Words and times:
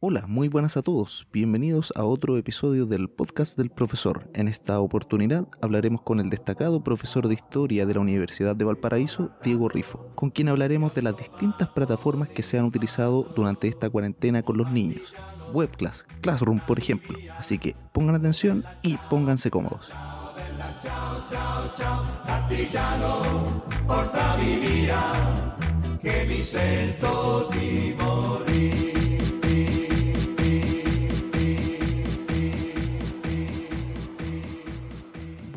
Hola, 0.00 0.26
muy 0.28 0.46
buenas 0.46 0.76
a 0.76 0.82
todos. 0.82 1.26
Bienvenidos 1.32 1.92
a 1.96 2.04
otro 2.04 2.36
episodio 2.36 2.86
del 2.86 3.10
podcast 3.10 3.58
del 3.58 3.68
profesor. 3.68 4.30
En 4.32 4.46
esta 4.46 4.78
oportunidad 4.78 5.48
hablaremos 5.60 6.02
con 6.02 6.20
el 6.20 6.30
destacado 6.30 6.84
profesor 6.84 7.26
de 7.26 7.34
historia 7.34 7.84
de 7.84 7.94
la 7.94 8.00
Universidad 8.00 8.54
de 8.54 8.64
Valparaíso, 8.64 9.32
Diego 9.42 9.68
Rifo, 9.68 10.06
con 10.14 10.30
quien 10.30 10.50
hablaremos 10.50 10.94
de 10.94 11.02
las 11.02 11.16
distintas 11.16 11.70
plataformas 11.70 12.28
que 12.28 12.44
se 12.44 12.56
han 12.60 12.66
utilizado 12.66 13.24
durante 13.34 13.66
esta 13.66 13.90
cuarentena 13.90 14.44
con 14.44 14.56
los 14.56 14.70
niños. 14.70 15.16
Webclass, 15.52 16.06
Classroom, 16.20 16.60
por 16.60 16.78
ejemplo. 16.78 17.18
Así 17.36 17.58
que 17.58 17.74
pongan 17.92 18.14
atención 18.14 18.62
y 18.82 18.98
pónganse 19.10 19.50
cómodos. 19.50 19.90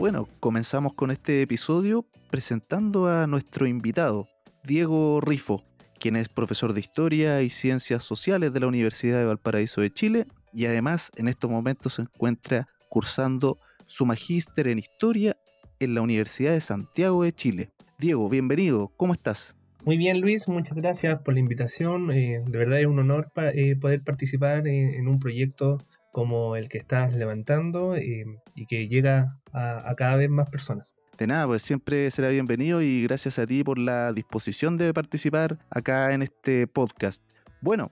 Bueno, 0.01 0.27
comenzamos 0.39 0.95
con 0.95 1.11
este 1.11 1.43
episodio 1.43 2.07
presentando 2.31 3.05
a 3.05 3.27
nuestro 3.27 3.67
invitado, 3.67 4.27
Diego 4.63 5.21
Rifo, 5.21 5.63
quien 5.99 6.15
es 6.15 6.27
profesor 6.27 6.73
de 6.73 6.79
Historia 6.79 7.43
y 7.43 7.51
Ciencias 7.51 8.03
Sociales 8.03 8.51
de 8.51 8.61
la 8.61 8.65
Universidad 8.65 9.19
de 9.19 9.25
Valparaíso 9.25 9.79
de 9.79 9.91
Chile 9.91 10.25
y 10.55 10.65
además 10.65 11.11
en 11.17 11.27
estos 11.27 11.51
momentos 11.51 11.93
se 11.93 12.01
encuentra 12.01 12.65
cursando 12.89 13.59
su 13.85 14.07
magíster 14.07 14.69
en 14.69 14.79
Historia 14.79 15.37
en 15.79 15.93
la 15.93 16.01
Universidad 16.01 16.53
de 16.53 16.61
Santiago 16.61 17.23
de 17.23 17.33
Chile. 17.33 17.69
Diego, 17.99 18.27
bienvenido, 18.27 18.91
¿cómo 18.97 19.13
estás? 19.13 19.55
Muy 19.85 19.97
bien 19.97 20.19
Luis, 20.19 20.47
muchas 20.47 20.75
gracias 20.77 21.21
por 21.21 21.35
la 21.35 21.41
invitación. 21.41 22.09
Eh, 22.09 22.43
de 22.43 22.57
verdad 22.57 22.79
es 22.79 22.87
un 22.87 22.97
honor 22.97 23.31
eh, 23.53 23.75
poder 23.75 24.01
participar 24.01 24.67
en, 24.67 25.07
un 25.07 25.19
proyecto 25.19 25.77
como 26.11 26.55
el 26.55 26.69
que 26.69 26.77
estás 26.77 27.13
levantando 27.15 27.95
eh, 27.95 28.25
y 28.55 28.65
que 28.65 28.87
llega 28.87 29.37
a, 29.53 29.93
cada 29.95 30.17
vez 30.17 30.29
más 30.29 30.49
personas. 30.49 30.93
De 31.17 31.27
nada, 31.27 31.45
pues 31.45 31.61
siempre 31.61 32.09
será 32.11 32.29
bienvenido 32.29 32.81
y 32.81 33.03
gracias 33.03 33.37
a 33.39 33.45
ti 33.45 33.63
por 33.63 33.77
la 33.77 34.11
disposición 34.11 34.77
de 34.77 34.93
participar 34.93 35.59
acá 35.69 36.13
en 36.13 36.21
este 36.21 36.67
podcast. 36.67 37.23
Bueno, 37.61 37.91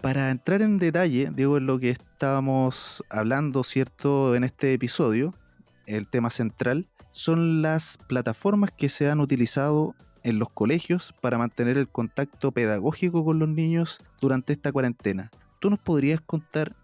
para 0.00 0.30
entrar 0.30 0.60
en 0.60 0.78
detalle, 0.78 1.30
digo, 1.34 1.56
en 1.56 1.66
lo 1.66 1.78
que 1.78 1.90
estábamos 1.90 3.02
hablando, 3.10 3.64
¿cierto?, 3.64 4.34
en 4.34 4.44
este 4.44 4.72
episodio, 4.72 5.34
el 5.86 6.08
tema 6.08 6.30
central, 6.30 6.88
son 7.10 7.62
las 7.62 7.98
plataformas 8.08 8.70
que 8.72 8.88
se 8.88 9.08
han 9.08 9.20
utilizado 9.20 9.94
en 10.24 10.38
los 10.38 10.50
colegios 10.50 11.14
para 11.20 11.38
mantener 11.38 11.78
el 11.78 11.88
contacto 11.88 12.50
pedagógico 12.50 13.24
con 13.24 13.38
los 13.38 13.48
niños 13.48 14.00
durante 14.20 14.52
esta 14.52 14.72
cuarentena. 14.72 15.30
¿Tú 15.60 15.70
nos 15.70 15.78
podrías 15.78 16.20
contar 16.20 16.74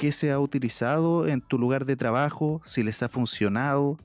qué 0.00 0.12
se 0.12 0.30
ha 0.30 0.40
utilizado 0.40 1.28
en 1.28 1.42
tu 1.42 1.58
lugar 1.58 1.84
de 1.84 1.94
trabajo, 1.94 2.62
si 2.64 2.82
les 2.82 3.02
ha 3.02 3.10
funcionado. 3.10 3.98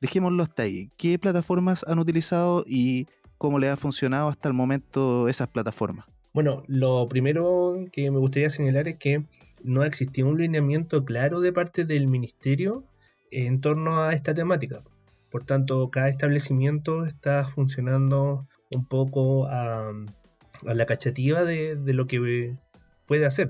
Dejémoslo 0.00 0.40
hasta 0.40 0.62
ahí. 0.62 0.92
¿Qué 0.96 1.18
plataformas 1.18 1.84
han 1.88 1.98
utilizado 1.98 2.62
y 2.64 3.08
cómo 3.38 3.58
les 3.58 3.70
ha 3.70 3.76
funcionado 3.76 4.28
hasta 4.28 4.46
el 4.46 4.54
momento 4.54 5.26
esas 5.26 5.48
plataformas? 5.48 6.06
Bueno, 6.32 6.62
lo 6.68 7.08
primero 7.08 7.74
que 7.92 8.08
me 8.12 8.18
gustaría 8.20 8.50
señalar 8.50 8.86
es 8.86 8.98
que 8.98 9.24
no 9.64 9.82
ha 9.82 9.88
existido 9.88 10.28
un 10.28 10.38
lineamiento 10.38 11.04
claro 11.04 11.40
de 11.40 11.52
parte 11.52 11.84
del 11.84 12.06
ministerio 12.06 12.84
en 13.32 13.60
torno 13.60 14.00
a 14.00 14.12
esta 14.12 14.34
temática. 14.34 14.80
Por 15.28 15.44
tanto, 15.44 15.90
cada 15.90 16.08
establecimiento 16.08 17.04
está 17.04 17.44
funcionando 17.44 18.46
un 18.76 18.86
poco 18.86 19.48
a, 19.48 19.90
la 20.62 20.86
cachativa 20.86 21.42
de, 21.42 21.74
de, 21.74 21.92
lo 21.94 22.06
que 22.06 22.54
puede 23.08 23.26
hacer 23.26 23.48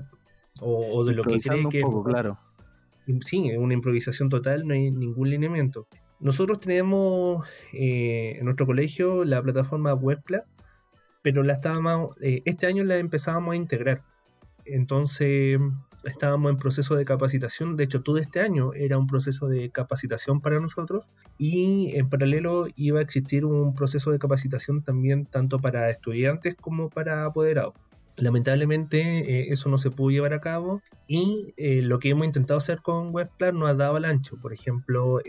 o, 0.63 1.03
de 1.05 1.13
lo 1.13 1.23
que 1.23 1.39
cree 1.39 1.69
que 1.69 1.81
poco, 1.81 2.03
claro. 2.03 2.37
Sí, 3.21 3.49
es 3.49 3.57
una 3.57 3.73
improvisación 3.73 4.29
total, 4.29 4.65
no 4.65 4.73
hay 4.73 4.91
ningún 4.91 5.29
lineamiento. 5.29 5.87
Nosotros 6.19 6.59
tenemos 6.61 7.45
eh, 7.73 8.37
en 8.37 8.45
nuestro 8.45 8.65
colegio 8.65 9.25
la 9.25 9.41
plataforma 9.41 9.93
Webpla, 9.93 10.45
pero 11.21 11.43
la 11.43 11.53
estábamos, 11.53 12.15
eh, 12.21 12.41
este 12.45 12.65
año 12.65 12.83
la 12.85 12.97
empezábamos 12.97 13.53
a 13.53 13.55
integrar. 13.57 14.03
Entonces 14.65 15.59
estábamos 16.05 16.51
en 16.51 16.57
proceso 16.57 16.95
de 16.95 17.05
capacitación, 17.05 17.75
de 17.75 17.83
hecho 17.85 18.03
todo 18.03 18.17
este 18.17 18.39
año 18.39 18.73
era 18.73 18.97
un 18.97 19.07
proceso 19.07 19.47
de 19.47 19.69
capacitación 19.69 20.41
para 20.41 20.59
nosotros 20.59 21.11
y 21.37 21.91
en 21.97 22.09
paralelo 22.09 22.67
iba 22.75 22.99
a 22.99 23.03
existir 23.03 23.45
un 23.45 23.73
proceso 23.73 24.11
de 24.11 24.19
capacitación 24.19 24.83
también 24.83 25.25
tanto 25.25 25.59
para 25.59 25.89
estudiantes 25.89 26.55
como 26.55 26.89
para 26.89 27.25
apoderados. 27.25 27.73
Lamentablemente 28.17 28.99
eh, 29.01 29.47
eso 29.49 29.69
no 29.69 29.77
se 29.77 29.89
pudo 29.89 30.11
llevar 30.11 30.33
a 30.33 30.39
cabo 30.39 30.81
y 31.07 31.53
eh, 31.57 31.81
lo 31.81 31.99
que 31.99 32.09
hemos 32.09 32.25
intentado 32.25 32.59
hacer 32.59 32.81
con 32.81 33.13
Webplan 33.13 33.57
no 33.57 33.65
ha 33.65 33.73
dado 33.73 33.95
al 33.95 34.05
ancho. 34.05 34.37
Por 34.39 34.53
ejemplo, 34.53 35.19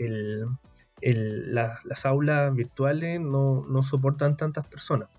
las 1.01 2.05
aulas 2.05 2.53
virtuales 2.53 3.19
no, 3.19 3.65
soportan 3.83 4.35
tantas 4.35 4.67
personas. 4.67 5.09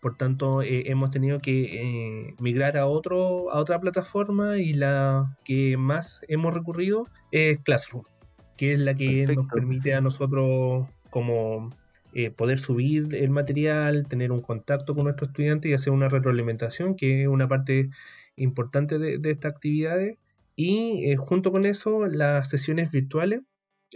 Por 0.00 0.16
tanto, 0.16 0.62
eh, 0.62 0.84
hemos 0.86 1.10
tenido 1.10 1.40
que 1.40 2.34
migrar 2.38 2.76
a, 2.76 2.86
otro, 2.86 3.50
a 3.50 3.58
otra 3.58 3.80
plataforma 3.80 4.58
y 4.58 4.74
la 4.74 5.36
que 5.44 5.76
más 5.76 6.20
hemos 6.28 6.54
recurrido 6.54 7.08
es 7.32 7.58
Classroom, 7.64 8.04
que 8.56 8.74
es 8.74 8.78
la 8.78 8.94
que 8.94 9.26
nos 9.34 9.48
permite 9.48 9.94
a 9.94 10.00
nosotros 10.00 10.86
como 11.10 11.70
eh, 12.12 12.30
poder 12.30 12.58
subir 12.58 13.14
el 13.14 13.30
material, 13.30 14.06
tener 14.08 14.32
un 14.32 14.40
contacto 14.40 14.94
con 14.94 15.04
nuestros 15.04 15.30
estudiantes 15.30 15.70
y 15.70 15.74
hacer 15.74 15.92
una 15.92 16.08
retroalimentación, 16.08 16.96
que 16.96 17.22
es 17.22 17.28
una 17.28 17.48
parte 17.48 17.90
importante 18.36 18.98
de, 18.98 19.30
estas 19.30 19.52
actividades. 19.52 20.16
Y 20.54 21.10
eh, 21.10 21.16
junto 21.16 21.52
con 21.52 21.66
eso, 21.66 22.06
las 22.06 22.48
sesiones 22.48 22.90
virtuales 22.90 23.40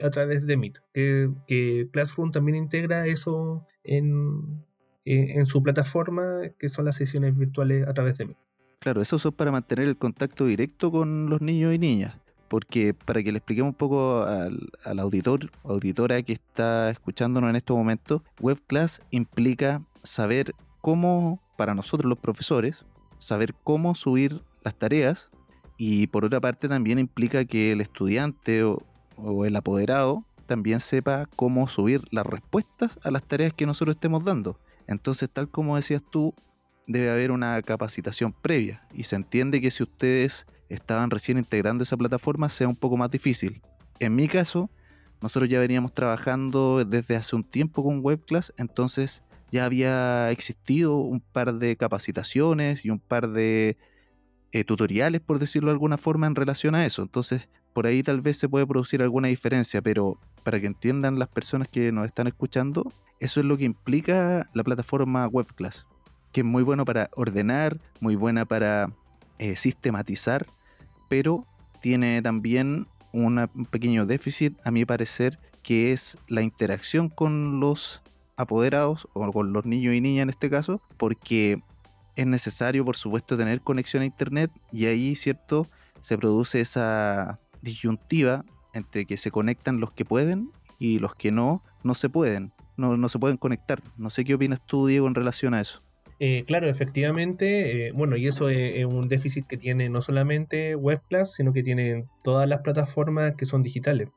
a 0.02 0.10
través 0.10 0.46
de 0.46 0.56
Meet, 0.56 0.78
que, 0.92 1.88
Classroom 1.92 2.30
también 2.30 2.56
integra 2.56 3.06
eso 3.06 3.66
en, 3.82 4.64
en, 5.04 5.46
su 5.46 5.62
plataforma, 5.62 6.42
que 6.58 6.68
son 6.68 6.84
las 6.84 6.96
sesiones 6.96 7.36
virtuales 7.36 7.88
a 7.88 7.94
través 7.94 8.18
de 8.18 8.26
Meet. 8.26 8.38
Claro, 8.78 9.00
eso 9.00 9.16
es 9.16 9.34
para 9.34 9.50
mantener 9.50 9.88
el 9.88 9.96
contacto 9.96 10.46
directo 10.46 10.90
con 10.90 11.28
los 11.28 11.40
niños 11.40 11.74
y 11.74 11.78
niñas 11.78 12.16
porque 12.50 12.94
para 12.94 13.22
que 13.22 13.30
le 13.30 13.38
expliquemos 13.38 13.70
un 13.70 13.76
poco 13.76 14.24
al, 14.24 14.98
auditor 14.98 15.52
auditora 15.62 16.20
que 16.22 16.32
está 16.32 16.90
escuchándonos 16.90 17.48
en 17.48 17.54
este 17.54 17.72
momento, 17.72 18.24
WebClass 18.40 19.02
implica 19.12 19.86
saber 20.02 20.52
cómo, 20.80 21.40
para 21.56 21.74
nosotros 21.74 22.08
los 22.08 22.18
profesores, 22.18 22.84
saber 23.18 23.54
cómo 23.62 23.94
subir 23.94 24.42
las 24.64 24.74
tareas 24.74 25.30
y 25.76 26.08
por 26.08 26.24
otra 26.24 26.40
parte 26.40 26.68
también 26.68 26.98
implica 26.98 27.44
que 27.44 27.70
el 27.70 27.80
estudiante 27.80 28.64
o, 28.64 28.82
o 29.16 29.44
el 29.44 29.54
apoderado 29.54 30.24
también 30.46 30.80
sepa 30.80 31.26
cómo 31.36 31.68
subir 31.68 32.02
las 32.10 32.26
respuestas 32.26 32.98
a 33.04 33.12
las 33.12 33.22
tareas 33.22 33.52
que 33.52 33.64
nosotros 33.64 33.94
estemos 33.94 34.24
dando. 34.24 34.58
Entonces, 34.88 35.30
tal 35.32 35.48
como 35.48 35.76
decías 35.76 36.02
tú, 36.10 36.34
debe 36.88 37.12
haber 37.12 37.30
una 37.30 37.62
capacitación 37.62 38.32
previa 38.32 38.84
y 38.92 39.04
se 39.04 39.14
entiende 39.14 39.60
que 39.60 39.70
si 39.70 39.84
ustedes 39.84 40.48
estaban 40.70 41.10
recién 41.10 41.36
integrando 41.36 41.84
esa 41.84 41.96
plataforma 41.96 42.48
sea 42.48 42.68
un 42.68 42.76
poco 42.76 42.96
más 42.96 43.10
difícil. 43.10 43.60
En 43.98 44.14
mi 44.14 44.28
caso, 44.28 44.70
nosotros 45.20 45.50
ya 45.50 45.60
veníamos 45.60 45.92
trabajando 45.92 46.82
desde 46.84 47.16
hace 47.16 47.36
un 47.36 47.44
tiempo 47.44 47.84
con 47.84 48.00
WebClass, 48.02 48.54
entonces 48.56 49.22
ya 49.50 49.64
había 49.66 50.30
existido 50.30 50.96
un 50.96 51.20
par 51.20 51.54
de 51.54 51.76
capacitaciones 51.76 52.84
y 52.84 52.90
un 52.90 53.00
par 53.00 53.28
de 53.28 53.76
eh, 54.52 54.64
tutoriales, 54.64 55.20
por 55.20 55.38
decirlo 55.38 55.68
de 55.68 55.72
alguna 55.72 55.98
forma, 55.98 56.26
en 56.28 56.36
relación 56.36 56.74
a 56.74 56.86
eso. 56.86 57.02
Entonces, 57.02 57.48
por 57.72 57.86
ahí 57.86 58.02
tal 58.02 58.20
vez 58.20 58.38
se 58.38 58.48
puede 58.48 58.66
producir 58.66 59.02
alguna 59.02 59.28
diferencia, 59.28 59.82
pero 59.82 60.18
para 60.44 60.60
que 60.60 60.66
entiendan 60.66 61.18
las 61.18 61.28
personas 61.28 61.68
que 61.68 61.92
nos 61.92 62.06
están 62.06 62.28
escuchando, 62.28 62.90
eso 63.18 63.40
es 63.40 63.46
lo 63.46 63.58
que 63.58 63.64
implica 63.64 64.48
la 64.54 64.64
plataforma 64.64 65.26
WebClass, 65.26 65.86
que 66.32 66.40
es 66.40 66.46
muy 66.46 66.62
bueno 66.62 66.84
para 66.84 67.10
ordenar, 67.14 67.80
muy 68.00 68.14
buena 68.14 68.46
para 68.46 68.92
eh, 69.38 69.56
sistematizar 69.56 70.46
pero 71.10 71.44
tiene 71.80 72.22
también 72.22 72.86
un 73.12 73.48
pequeño 73.70 74.06
déficit, 74.06 74.56
a 74.64 74.70
mi 74.70 74.84
parecer, 74.84 75.40
que 75.64 75.90
es 75.92 76.18
la 76.28 76.40
interacción 76.40 77.08
con 77.08 77.58
los 77.58 78.02
apoderados 78.36 79.08
o 79.12 79.32
con 79.32 79.52
los 79.52 79.66
niños 79.66 79.92
y 79.94 80.00
niñas 80.00 80.22
en 80.22 80.28
este 80.30 80.48
caso, 80.48 80.80
porque 80.96 81.62
es 82.14 82.26
necesario, 82.28 82.84
por 82.84 82.96
supuesto, 82.96 83.36
tener 83.36 83.60
conexión 83.60 84.04
a 84.04 84.06
Internet 84.06 84.52
y 84.72 84.86
ahí, 84.86 85.16
¿cierto?, 85.16 85.68
se 85.98 86.16
produce 86.16 86.60
esa 86.60 87.40
disyuntiva 87.60 88.44
entre 88.72 89.04
que 89.04 89.16
se 89.16 89.32
conectan 89.32 89.80
los 89.80 89.90
que 89.92 90.04
pueden 90.04 90.52
y 90.78 91.00
los 91.00 91.16
que 91.16 91.32
no, 91.32 91.64
no 91.82 91.94
se 91.94 92.08
pueden, 92.08 92.52
no, 92.76 92.96
no 92.96 93.08
se 93.08 93.18
pueden 93.18 93.36
conectar. 93.36 93.82
No 93.98 94.10
sé 94.10 94.24
qué 94.24 94.34
opinas 94.34 94.62
tú, 94.64 94.86
Diego, 94.86 95.08
en 95.08 95.16
relación 95.16 95.54
a 95.54 95.60
eso. 95.60 95.82
Eh, 96.22 96.44
claro, 96.44 96.68
efectivamente, 96.68 97.88
eh, 97.88 97.92
bueno, 97.92 98.14
y 98.14 98.26
eso 98.26 98.50
es, 98.50 98.84
un 98.84 99.08
déficit 99.08 99.46
que 99.46 99.56
tiene 99.56 99.88
no 99.88 100.02
solamente 100.02 100.76
WebPlus, 100.76 101.32
sino 101.32 101.54
que 101.54 101.62
tiene 101.62 102.04
todas 102.22 102.46
las 102.46 102.60
plataformas 102.60 103.36
que 103.36 103.46
son 103.46 103.62
digitales. 103.62 104.10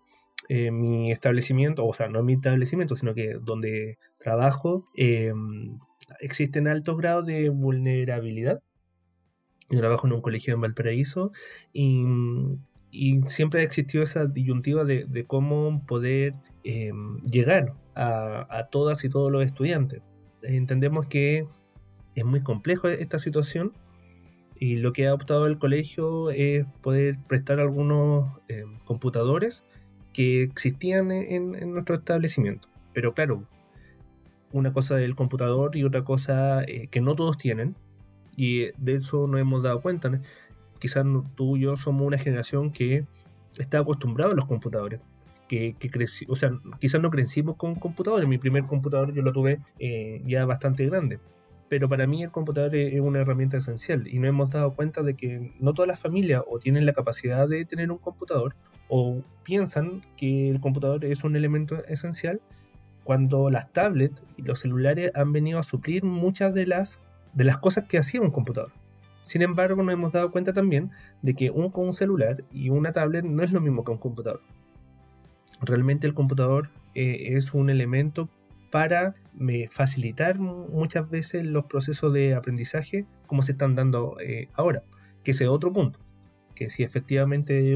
Eh, 0.49 0.69
mi 0.71 1.11
establecimiento, 1.13 1.85
o 1.85 1.93
sea, 1.93 2.09
no 2.09 2.21
mi 2.21 2.33
establecimiento, 2.33 2.97
sino 2.97 3.13
que 3.15 3.35
donde 3.41 3.99
trabajo, 4.19 4.85
existen 6.19 6.67
altos 6.67 6.97
grados 6.97 7.25
de 7.25 7.47
vulnerabilidad 7.47 8.61
Yo 9.69 9.79
trabajo 9.79 10.05
en 10.07 10.13
un 10.13 10.21
colegio 10.21 10.53
en 10.53 10.61
Valparaíso 10.61 11.31
y, 11.71 12.05
siempre 13.27 13.61
ha 13.61 13.63
existido 13.63 14.03
esa 14.03 14.25
disyuntiva 14.25 14.83
de, 14.83 15.25
cómo 15.25 15.85
poder 15.85 16.33
llegar 16.63 17.73
a, 17.95 18.67
todas 18.71 19.05
y 19.05 19.09
todos 19.09 19.31
los 19.31 19.45
estudiantes. 19.45 20.01
Entendemos 20.41 21.07
que 21.07 21.45
es 22.15 22.25
muy 22.25 22.41
complejo 22.41 22.87
esta 22.87 23.19
situación 23.19 23.73
y 24.59 24.77
lo 24.77 24.93
que 24.93 25.07
ha 25.07 25.13
optado 25.13 25.45
el 25.47 25.57
colegio 25.57 26.29
es 26.29 26.65
poder 26.81 27.17
prestar 27.27 27.59
algunos 27.59 28.39
em, 28.47 28.77
computadores 28.85 29.63
que 30.13 30.43
existían 30.43 31.11
en, 31.11 31.73
nuestro 31.73 31.95
establecimiento. 31.95 32.69
Pero 32.93 33.13
claro, 33.13 33.43
una 34.51 34.71
cosa 34.71 34.95
del 34.95 35.15
computador 35.15 35.75
y 35.75 35.83
otra 35.83 36.03
cosa 36.03 36.63
eh, 36.63 36.87
que 36.87 37.01
no 37.01 37.15
todos 37.15 37.37
tienen, 37.37 37.75
y 38.37 38.71
de 38.77 38.93
eso 38.93 39.27
nos 39.27 39.41
hemos 39.41 39.63
dado 39.63 39.81
cuenta. 39.81 40.11
Quizás 40.79 41.05
tú 41.35 41.57
y 41.57 41.61
yo 41.61 41.77
somos 41.77 42.05
una 42.05 42.17
generación 42.17 42.71
que 42.71 43.05
está 43.57 43.79
acostumbrado 43.79 44.31
a 44.31 44.35
los 44.35 44.45
computadores. 44.45 44.99
Que, 45.47 45.75
que 45.77 45.89
o 46.27 46.35
sea, 46.35 46.51
quizás 46.79 47.01
no 47.01 47.09
crecimos 47.09 47.55
con 47.57 47.75
computadores. 47.75 48.27
Mi 48.27 48.37
primer 48.37 48.63
computador 48.65 49.13
yo 49.13 49.21
lo 49.21 49.31
tuve 49.33 49.59
eh, 49.79 50.21
ya 50.25 50.45
bastante 50.45 50.85
grande. 50.85 51.19
Pero 51.73 51.89
para 51.89 52.05
mí 52.05 52.21
el 52.21 52.29
computador 52.29 52.75
es 52.75 53.01
una 53.01 53.21
herramienta 53.21 53.57
esencial 53.57 54.07
y 54.07 54.19
nos 54.19 54.29
hemos 54.29 54.51
dado 54.51 54.75
cuenta 54.75 55.01
de 55.01 55.15
que 55.15 55.55
no 55.59 55.73
todas 55.73 55.87
las 55.87 55.99
familias 55.99 56.43
o 56.47 56.59
tienen 56.59 56.85
la 56.85 56.93
capacidad 56.93 57.49
de 57.49 57.65
tener 57.65 57.91
un 57.91 57.97
computador 57.97 58.53
o 58.89 59.23
piensan 59.41 60.01
que 60.15 60.51
el 60.51 60.59
computador 60.59 61.03
es 61.03 61.23
un 61.23 61.35
elemento 61.35 61.83
esencial 61.85 62.41
cuando 63.03 63.49
las 63.49 63.73
tablets 63.73 64.21
y 64.37 64.43
los 64.43 64.59
celulares 64.59 65.09
han 65.15 65.33
venido 65.33 65.57
a 65.57 65.63
suplir 65.63 66.03
muchas 66.03 66.53
de 66.53 66.67
las 66.67 67.01
de 67.33 67.43
las 67.43 67.57
cosas 67.57 67.85
que 67.85 67.97
hacía 67.97 68.21
un 68.21 68.29
computador. 68.29 68.71
Sin 69.23 69.41
embargo, 69.41 69.81
nos 69.81 69.93
hemos 69.93 70.13
dado 70.13 70.29
cuenta 70.29 70.53
también 70.53 70.91
de 71.23 71.33
que 71.33 71.49
un, 71.49 71.71
un 71.73 71.93
celular 71.93 72.43
y 72.51 72.69
una 72.69 72.91
tablet 72.91 73.25
no 73.25 73.41
es 73.41 73.51
lo 73.51 73.61
mismo 73.61 73.83
que 73.83 73.93
un 73.93 73.97
computador. 73.97 74.41
Realmente 75.59 76.05
el 76.05 76.13
computador 76.13 76.69
eh, 76.93 77.33
es 77.35 77.55
un 77.55 77.71
elemento 77.71 78.29
para 78.73 79.13
facilitar 79.69 80.39
muchas 80.39 81.07
veces 81.07 81.43
los 81.43 81.67
procesos 81.67 82.11
de 82.11 82.33
aprendizaje 82.33 83.05
como 83.27 83.43
se 83.43 83.51
están 83.51 83.75
dando 83.75 84.17
eh, 84.19 84.49
ahora, 84.55 84.81
que 85.23 85.29
ese 85.29 85.43
es 85.43 85.51
otro 85.51 85.71
punto. 85.71 85.99
Que 86.55 86.71
si 86.71 86.81
efectivamente 86.81 87.75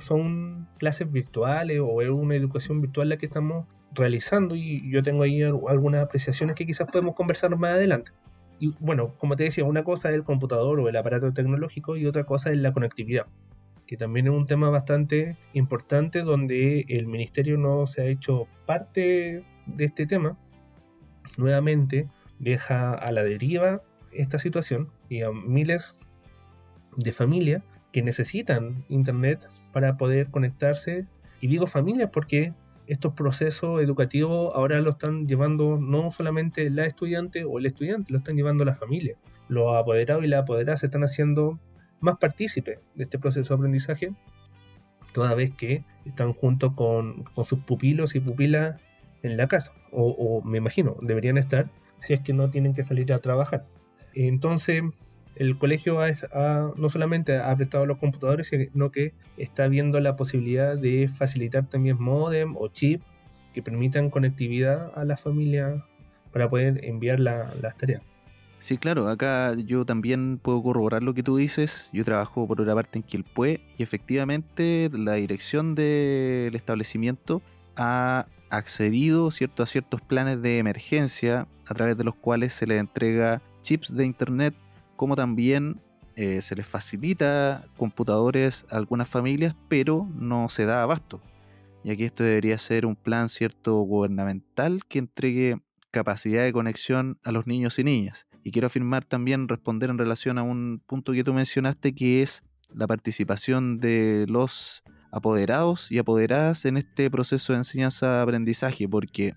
son 0.00 0.66
clases 0.78 1.12
virtuales 1.12 1.80
o 1.84 2.00
es 2.00 2.08
una 2.08 2.36
educación 2.36 2.80
virtual 2.80 3.10
la 3.10 3.18
que 3.18 3.26
estamos 3.26 3.66
realizando 3.92 4.56
y 4.56 4.90
yo 4.90 5.02
tengo 5.02 5.24
ahí 5.24 5.42
algunas 5.42 6.02
apreciaciones 6.02 6.56
que 6.56 6.64
quizás 6.64 6.90
podemos 6.90 7.14
conversar 7.14 7.54
más 7.58 7.72
adelante. 7.72 8.12
Y 8.58 8.72
bueno, 8.80 9.12
como 9.18 9.36
te 9.36 9.44
decía, 9.44 9.64
una 9.64 9.84
cosa 9.84 10.08
es 10.08 10.14
el 10.14 10.24
computador 10.24 10.80
o 10.80 10.88
el 10.88 10.96
aparato 10.96 11.34
tecnológico 11.34 11.98
y 11.98 12.06
otra 12.06 12.24
cosa 12.24 12.50
es 12.50 12.56
la 12.56 12.72
conectividad, 12.72 13.26
que 13.86 13.98
también 13.98 14.28
es 14.28 14.32
un 14.32 14.46
tema 14.46 14.70
bastante 14.70 15.36
importante 15.52 16.22
donde 16.22 16.86
el 16.88 17.08
ministerio 17.08 17.58
no 17.58 17.86
se 17.86 18.00
ha 18.00 18.06
hecho 18.06 18.48
parte 18.64 19.44
de 19.66 19.86
este 19.86 20.06
tema. 20.06 20.38
Nuevamente 21.38 22.08
deja 22.38 22.92
a 22.92 23.12
la 23.12 23.22
deriva 23.22 23.82
esta 24.12 24.38
situación 24.38 24.90
y 25.08 25.22
a 25.22 25.30
miles 25.32 25.98
de 26.96 27.12
familias 27.12 27.62
que 27.92 28.02
necesitan 28.02 28.84
internet 28.88 29.48
para 29.72 29.96
poder 29.96 30.30
conectarse. 30.30 31.06
Y 31.40 31.48
digo 31.48 31.66
familias 31.66 32.10
porque 32.12 32.52
estos 32.86 33.14
procesos 33.14 33.80
educativos 33.80 34.52
ahora 34.54 34.80
lo 34.80 34.90
están 34.90 35.26
llevando 35.26 35.78
no 35.78 36.10
solamente 36.10 36.68
la 36.70 36.84
estudiante 36.84 37.44
o 37.44 37.58
el 37.58 37.66
estudiante, 37.66 38.12
lo 38.12 38.18
están 38.18 38.36
llevando 38.36 38.64
la 38.64 38.74
familia. 38.74 39.16
Los 39.48 39.76
apoderados 39.76 40.24
y 40.24 40.28
las 40.28 40.42
apoderadas 40.42 40.80
se 40.80 40.86
están 40.86 41.04
haciendo 41.04 41.58
más 42.00 42.18
partícipes 42.18 42.78
de 42.94 43.04
este 43.04 43.18
proceso 43.18 43.54
de 43.54 43.58
aprendizaje, 43.58 44.12
toda 45.12 45.34
vez 45.34 45.52
que 45.52 45.84
están 46.04 46.32
junto 46.32 46.74
con, 46.74 47.24
sus 47.44 47.60
pupilos 47.60 48.14
y 48.14 48.20
pupilas 48.20 48.80
en 49.24 49.36
la 49.36 49.48
casa, 49.48 49.72
o, 49.90 50.42
me 50.44 50.58
imagino, 50.58 50.96
deberían 51.00 51.38
estar 51.38 51.70
si 51.98 52.14
es 52.14 52.20
que 52.20 52.32
no 52.32 52.50
tienen 52.50 52.74
que 52.74 52.82
salir 52.82 53.12
a 53.12 53.18
trabajar. 53.18 53.62
Entonces, 54.14 54.82
el 55.36 55.58
colegio 55.58 55.98
no 56.76 56.88
solamente 56.88 57.38
ha 57.38 57.56
prestado 57.56 57.86
los 57.86 57.98
computadores, 57.98 58.48
sino 58.48 58.90
que 58.90 59.14
está 59.36 59.66
viendo 59.68 59.98
la 60.00 60.16
posibilidad 60.16 60.76
de 60.76 61.08
facilitar 61.08 61.68
también 61.68 61.96
modem 62.00 62.56
o 62.56 62.68
chip 62.68 63.02
que 63.52 63.62
permitan 63.62 64.10
conectividad 64.10 64.92
a 64.94 65.04
la 65.04 65.16
familia 65.16 65.84
para 66.32 66.48
poder 66.50 66.84
enviar 66.84 67.20
las 67.20 67.76
tareas. 67.76 68.02
Sí, 68.58 68.78
claro, 68.78 69.08
acá 69.08 69.54
yo 69.56 69.84
también 69.84 70.38
puedo 70.38 70.62
corroborar 70.62 71.02
lo 71.02 71.12
que 71.12 71.22
tú 71.22 71.36
dices. 71.36 71.90
Yo 71.92 72.04
trabajo 72.04 72.46
por 72.48 72.60
otra 72.60 72.74
parte 72.74 72.98
en 72.98 73.02
Quilpue 73.02 73.60
y 73.76 73.82
efectivamente 73.82 74.88
la 74.96 75.14
dirección 75.14 75.74
del 75.74 76.54
establecimiento 76.54 77.42
ha 77.76 78.26
accedido 78.56 79.30
¿cierto? 79.30 79.62
a 79.62 79.66
ciertos 79.66 80.00
planes 80.02 80.42
de 80.42 80.58
emergencia 80.58 81.48
a 81.66 81.74
través 81.74 81.96
de 81.96 82.04
los 82.04 82.14
cuales 82.14 82.52
se 82.52 82.66
le 82.66 82.78
entrega 82.78 83.42
chips 83.62 83.96
de 83.96 84.04
internet 84.04 84.54
como 84.96 85.16
también 85.16 85.80
eh, 86.16 86.42
se 86.42 86.54
les 86.54 86.66
facilita 86.66 87.66
computadores 87.76 88.66
a 88.70 88.76
algunas 88.76 89.10
familias, 89.10 89.56
pero 89.68 90.08
no 90.14 90.48
se 90.48 90.64
da 90.64 90.82
abasto. 90.82 91.20
Y 91.82 91.90
aquí 91.90 92.04
esto 92.04 92.22
debería 92.22 92.56
ser 92.56 92.86
un 92.86 92.96
plan 92.96 93.28
cierto 93.28 93.80
gubernamental 93.80 94.84
que 94.86 95.00
entregue 95.00 95.58
capacidad 95.90 96.44
de 96.44 96.52
conexión 96.52 97.18
a 97.24 97.32
los 97.32 97.46
niños 97.46 97.78
y 97.78 97.84
niñas. 97.84 98.26
Y 98.42 98.52
quiero 98.52 98.66
afirmar 98.66 99.04
también, 99.04 99.48
responder 99.48 99.90
en 99.90 99.98
relación 99.98 100.38
a 100.38 100.42
un 100.42 100.82
punto 100.86 101.12
que 101.12 101.24
tú 101.24 101.34
mencionaste, 101.34 101.94
que 101.94 102.22
es 102.22 102.44
la 102.72 102.86
participación 102.86 103.78
de 103.78 104.26
los 104.28 104.82
apoderados 105.14 105.92
y 105.92 105.98
apoderadas 105.98 106.64
en 106.64 106.76
este 106.76 107.08
proceso 107.08 107.52
de 107.52 107.58
enseñanza-aprendizaje, 107.58 108.88
porque 108.88 109.34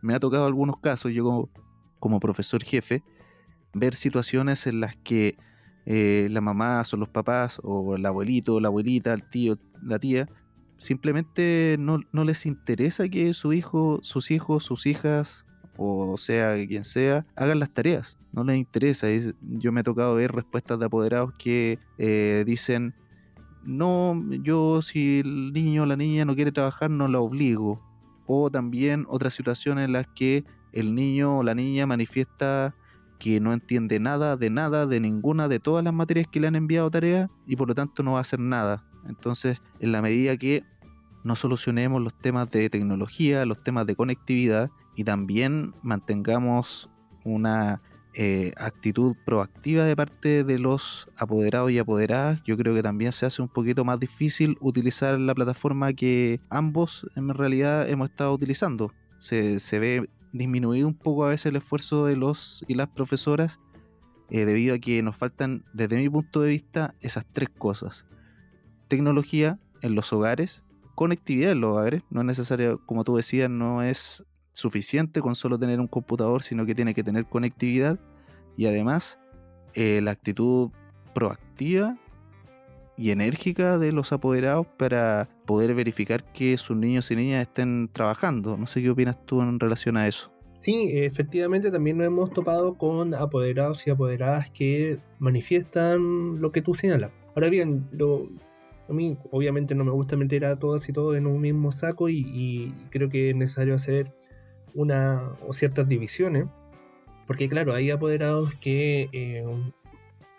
me 0.00 0.14
ha 0.14 0.20
tocado 0.20 0.46
algunos 0.46 0.78
casos, 0.78 1.12
yo 1.12 1.50
como 2.00 2.18
profesor 2.18 2.62
jefe, 2.62 3.02
ver 3.74 3.94
situaciones 3.94 4.66
en 4.66 4.80
las 4.80 4.96
que 4.96 5.36
eh, 5.84 6.28
la 6.30 6.40
mamá 6.40 6.82
o 6.90 6.96
los 6.96 7.10
papás 7.10 7.60
o 7.62 7.96
el 7.96 8.06
abuelito, 8.06 8.58
la 8.58 8.68
abuelita, 8.68 9.12
el 9.12 9.28
tío, 9.28 9.56
la 9.82 9.98
tía, 9.98 10.26
simplemente 10.78 11.76
no, 11.78 12.00
les 12.24 12.46
interesa 12.46 13.06
que 13.10 13.34
su 13.34 13.52
hijo, 13.52 14.00
sus 14.02 14.30
hijos, 14.30 14.64
sus 14.64 14.86
hijas, 14.86 15.44
o 15.76 16.16
sea, 16.16 16.54
quien 16.66 16.84
sea, 16.84 17.26
hagan 17.36 17.58
las 17.60 17.74
tareas. 17.74 18.16
No 18.32 18.44
les 18.44 18.56
interesa. 18.56 19.08
Yo 19.42 19.72
me 19.72 19.80
he 19.80 19.84
tocado 19.84 20.14
ver 20.14 20.32
respuestas 20.32 20.78
de 20.78 20.86
apoderados 20.86 21.32
que 21.38 21.78
eh, 21.98 22.44
dicen, 22.46 22.94
no, 23.68 24.24
yo 24.30 24.80
si 24.80 25.18
el 25.18 25.52
niño 25.52 25.82
o 25.82 25.86
la 25.86 25.96
niña 25.96 26.24
no 26.24 26.34
quiere 26.34 26.52
trabajar, 26.52 26.90
no 26.90 27.06
la 27.06 27.20
obligo. 27.20 27.82
O 28.24 28.50
también 28.50 29.04
otras 29.10 29.34
situaciones 29.34 29.84
en 29.84 29.92
las 29.92 30.06
que 30.06 30.44
el 30.72 30.94
niño 30.94 31.38
o 31.38 31.42
la 31.42 31.54
niña 31.54 31.86
manifiesta 31.86 32.74
que 33.18 33.40
no 33.40 33.52
entiende 33.52 34.00
nada 34.00 34.38
de 34.38 34.48
nada, 34.48 34.86
de 34.86 35.00
ninguna 35.00 35.48
de 35.48 35.58
todas 35.58 35.84
las 35.84 35.92
materias 35.92 36.26
que 36.28 36.40
le 36.40 36.48
han 36.48 36.56
enviado 36.56 36.90
tarea 36.90 37.30
y 37.46 37.56
por 37.56 37.68
lo 37.68 37.74
tanto 37.74 38.02
no 38.02 38.12
va 38.12 38.18
a 38.18 38.20
hacer 38.22 38.40
nada. 38.40 38.86
Entonces, 39.06 39.58
en 39.80 39.92
la 39.92 40.00
medida 40.00 40.38
que 40.38 40.64
no 41.22 41.36
solucionemos 41.36 42.00
los 42.00 42.18
temas 42.18 42.48
de 42.48 42.70
tecnología, 42.70 43.44
los 43.44 43.62
temas 43.62 43.84
de 43.84 43.96
conectividad 43.96 44.70
y 44.96 45.04
también 45.04 45.74
mantengamos 45.82 46.88
una 47.24 47.82
eh, 48.14 48.52
actitud 48.56 49.14
proactiva 49.24 49.84
de 49.84 49.94
parte 49.94 50.44
de 50.44 50.58
los 50.58 51.08
apoderados 51.16 51.70
y 51.70 51.78
apoderadas, 51.78 52.42
yo 52.44 52.56
creo 52.56 52.74
que 52.74 52.82
también 52.82 53.12
se 53.12 53.26
hace 53.26 53.42
un 53.42 53.48
poquito 53.48 53.84
más 53.84 54.00
difícil 54.00 54.56
utilizar 54.60 55.18
la 55.18 55.34
plataforma 55.34 55.92
que 55.92 56.40
ambos 56.50 57.06
en 57.16 57.28
realidad 57.28 57.88
hemos 57.88 58.10
estado 58.10 58.32
utilizando. 58.32 58.92
Se, 59.18 59.60
se 59.60 59.78
ve 59.78 60.10
disminuido 60.32 60.88
un 60.88 60.94
poco 60.94 61.24
a 61.24 61.28
veces 61.28 61.46
el 61.46 61.56
esfuerzo 61.56 62.06
de 62.06 62.16
los 62.16 62.64
y 62.66 62.74
las 62.74 62.88
profesoras 62.88 63.60
eh, 64.30 64.44
debido 64.44 64.74
a 64.74 64.78
que 64.78 65.02
nos 65.02 65.16
faltan, 65.16 65.64
desde 65.72 65.96
mi 65.96 66.08
punto 66.08 66.42
de 66.42 66.50
vista, 66.50 66.94
esas 67.00 67.24
tres 67.32 67.48
cosas. 67.48 68.06
Tecnología 68.86 69.58
en 69.80 69.94
los 69.94 70.12
hogares, 70.12 70.62
conectividad 70.94 71.52
en 71.52 71.60
los 71.60 71.72
hogares, 71.72 72.02
no 72.10 72.20
es 72.20 72.26
necesario, 72.26 72.84
como 72.84 73.04
tú 73.04 73.16
decías, 73.16 73.48
no 73.48 73.82
es 73.82 74.24
suficiente 74.58 75.20
con 75.20 75.36
solo 75.36 75.56
tener 75.56 75.78
un 75.78 75.86
computador, 75.86 76.42
sino 76.42 76.66
que 76.66 76.74
tiene 76.74 76.92
que 76.92 77.04
tener 77.04 77.26
conectividad 77.26 77.98
y 78.56 78.66
además 78.66 79.20
eh, 79.74 80.00
la 80.02 80.10
actitud 80.10 80.70
proactiva 81.14 81.96
y 82.96 83.12
enérgica 83.12 83.78
de 83.78 83.92
los 83.92 84.12
apoderados 84.12 84.66
para 84.76 85.28
poder 85.46 85.74
verificar 85.74 86.24
que 86.32 86.56
sus 86.56 86.76
niños 86.76 87.08
y 87.12 87.16
niñas 87.16 87.42
estén 87.42 87.86
trabajando. 87.86 88.56
No 88.56 88.66
sé 88.66 88.82
qué 88.82 88.90
opinas 88.90 89.24
tú 89.24 89.40
en 89.42 89.60
relación 89.60 89.96
a 89.96 90.08
eso. 90.08 90.32
Sí, 90.60 90.90
efectivamente 90.92 91.70
también 91.70 91.98
nos 91.98 92.08
hemos 92.08 92.32
topado 92.32 92.74
con 92.74 93.14
apoderados 93.14 93.86
y 93.86 93.90
apoderadas 93.90 94.50
que 94.50 94.98
manifiestan 95.20 96.40
lo 96.40 96.50
que 96.50 96.62
tú 96.62 96.74
señalas. 96.74 97.12
Ahora 97.36 97.48
bien, 97.48 97.86
lo, 97.92 98.28
a 98.88 98.92
mí 98.92 99.16
obviamente 99.30 99.74
no 99.74 99.84
me 99.84 99.90
gusta 99.90 100.16
meter 100.16 100.44
a 100.44 100.58
todas 100.58 100.88
y 100.88 100.92
todos 100.92 101.16
en 101.16 101.26
un 101.26 101.40
mismo 101.40 101.70
saco 101.72 102.08
y, 102.08 102.74
creo 102.90 103.08
que 103.08 103.30
es 103.30 103.36
necesario 103.36 103.74
hacer 103.74 104.12
una 104.74 105.32
o 105.46 105.52
ciertas 105.52 105.88
divisiones. 105.88 106.46
Porque 107.26 107.48
claro, 107.48 107.74
hay 107.74 107.90
apoderados 107.90 108.54
que 108.54 109.08
eh, 109.12 109.44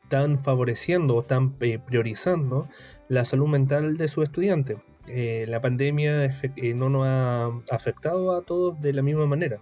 están 0.04 0.40
favoreciendo 0.40 1.16
o 1.16 1.22
están 1.22 1.56
eh, 1.60 1.78
priorizando 1.78 2.68
la 3.10 3.24
salud 3.24 3.48
mental 3.48 3.98
de 3.98 4.08
sus 4.08 4.24
estudiantes. 4.24 4.78
Eh, 5.08 5.46
la 5.48 5.62
pandemia 5.62 6.30
no 6.76 6.90
nos 6.90 7.06
ha 7.06 7.76
afectado 7.76 8.36
a 8.36 8.42
todos 8.42 8.80
de 8.82 8.94
la 8.94 9.02
misma 9.02 9.26
manera. 9.28 9.60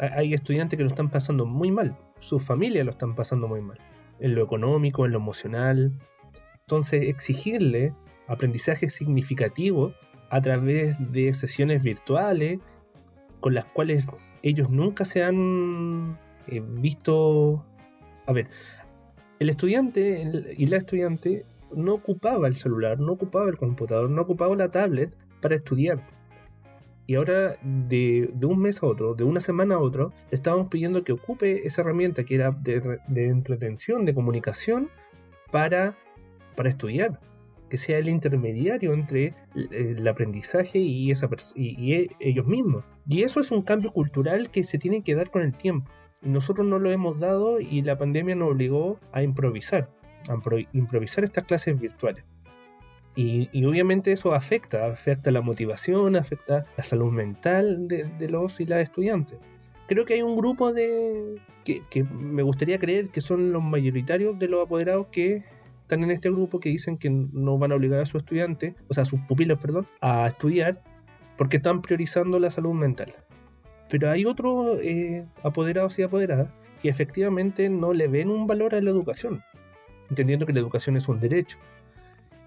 Hay 0.00 0.34
estudiantes 0.34 0.76
que 0.76 0.82
lo 0.82 0.90
están 0.90 1.08
pasando 1.08 1.46
muy 1.46 1.70
mal, 1.70 1.96
sus 2.18 2.44
familias 2.44 2.84
lo 2.84 2.90
están 2.90 3.14
pasando 3.14 3.46
muy 3.46 3.60
mal, 3.60 3.78
en 4.18 4.34
lo 4.34 4.42
económico, 4.42 5.06
en 5.06 5.12
lo 5.12 5.18
emocional. 5.18 5.92
Entonces, 6.62 7.04
exigirle 7.04 7.94
aprendizaje 8.26 8.90
significativo 8.90 9.94
a 10.30 10.40
través 10.40 10.96
de 11.12 11.32
sesiones 11.32 11.82
virtuales 11.82 12.58
con 13.44 13.52
las 13.52 13.66
cuales 13.66 14.06
ellos 14.42 14.70
nunca 14.70 15.04
se 15.04 15.22
han 15.22 16.18
visto... 16.80 17.62
A 18.24 18.32
ver, 18.32 18.48
el 19.38 19.50
estudiante 19.50 20.54
y 20.56 20.64
la 20.64 20.78
estudiante 20.78 21.44
no 21.74 21.92
ocupaba 21.92 22.48
el 22.48 22.54
celular, 22.54 22.98
no 22.98 23.12
ocupaba 23.12 23.50
el 23.50 23.58
computador, 23.58 24.08
no 24.08 24.22
ocupaba 24.22 24.56
la 24.56 24.70
tablet 24.70 25.12
para 25.42 25.56
estudiar. 25.56 26.08
Y 27.06 27.16
ahora, 27.16 27.58
de, 27.62 28.32
un 28.42 28.60
mes 28.60 28.82
a 28.82 28.86
otro, 28.86 29.14
de 29.14 29.24
una 29.24 29.40
semana 29.40 29.74
a 29.74 29.80
otro, 29.80 30.14
estamos 30.30 30.68
pidiendo 30.68 31.04
que 31.04 31.12
ocupe 31.12 31.66
esa 31.66 31.82
herramienta 31.82 32.24
que 32.24 32.36
era 32.36 32.50
de, 32.50 32.98
entretención, 33.26 34.06
de 34.06 34.14
comunicación, 34.14 34.88
para, 35.50 35.98
para 36.56 36.70
estudiar. 36.70 37.20
Que 37.68 37.76
sea 37.76 37.98
el 37.98 38.08
intermediario 38.08 38.92
entre 38.92 39.34
el, 39.54 40.06
aprendizaje 40.06 40.78
y, 40.78 41.12
y 41.56 42.08
ellos 42.20 42.46
mismos. 42.46 42.84
Y 43.08 43.22
eso 43.22 43.40
es 43.40 43.50
un 43.50 43.62
cambio 43.62 43.92
cultural 43.92 44.50
que 44.50 44.62
se 44.62 44.78
tiene 44.78 45.02
que 45.02 45.14
dar 45.14 45.30
con 45.30 45.42
el 45.42 45.54
tiempo. 45.54 45.90
Nosotros 46.22 46.66
no 46.66 46.78
lo 46.78 46.90
hemos 46.90 47.18
dado 47.20 47.60
y 47.60 47.82
la 47.82 47.98
pandemia 47.98 48.34
nos 48.34 48.52
obligó 48.52 48.98
a 49.12 49.22
improvisar, 49.22 49.90
a 50.28 50.38
improvisar 50.72 51.24
estas 51.24 51.44
clases 51.44 51.78
virtuales. 51.78 52.24
Y, 53.16 53.64
obviamente 53.64 54.10
eso 54.10 54.34
afecta, 54.34 54.86
afecta 54.86 55.30
la 55.30 55.40
motivación, 55.40 56.16
afecta 56.16 56.66
la 56.76 56.82
salud 56.82 57.12
mental 57.12 57.86
de, 57.86 58.28
los 58.28 58.60
y 58.60 58.66
las 58.66 58.80
estudiantes. 58.80 59.38
Creo 59.86 60.04
que 60.04 60.14
hay 60.14 60.22
un 60.22 60.36
grupo 60.36 60.72
de 60.72 61.40
que, 61.62 61.82
que, 61.90 62.02
me 62.02 62.42
gustaría 62.42 62.78
creer 62.78 63.10
que 63.10 63.20
son 63.20 63.52
los 63.52 63.62
mayoritarios 63.62 64.36
de 64.38 64.48
los 64.48 64.64
apoderados 64.64 65.06
que 65.12 65.44
están 65.84 66.02
en 66.02 66.10
este 66.10 66.30
grupo 66.30 66.60
que 66.60 66.70
dicen 66.70 66.96
que 66.96 67.10
no 67.10 67.58
van 67.58 67.70
a 67.70 67.74
obligar 67.74 68.00
a 68.00 68.06
sus 68.06 68.22
estudiantes, 68.22 68.74
o 68.88 68.94
sea, 68.94 69.04
sus 69.04 69.20
pupilos, 69.20 69.58
perdón, 69.58 69.86
a 70.00 70.26
estudiar 70.26 70.82
porque 71.36 71.58
están 71.58 71.82
priorizando 71.82 72.38
la 72.38 72.50
salud 72.50 72.72
mental. 72.72 73.12
Pero 73.90 74.10
hay 74.10 74.24
otros 74.24 74.78
eh, 74.80 75.26
apoderados 75.42 75.98
y 75.98 76.02
apoderadas 76.02 76.48
que 76.80 76.88
efectivamente 76.88 77.68
no 77.68 77.92
le 77.92 78.08
ven 78.08 78.30
un 78.30 78.46
valor 78.46 78.74
a 78.74 78.80
la 78.80 78.90
educación, 78.90 79.42
entendiendo 80.08 80.46
que 80.46 80.54
la 80.54 80.60
educación 80.60 80.96
es 80.96 81.06
un 81.06 81.20
derecho. 81.20 81.58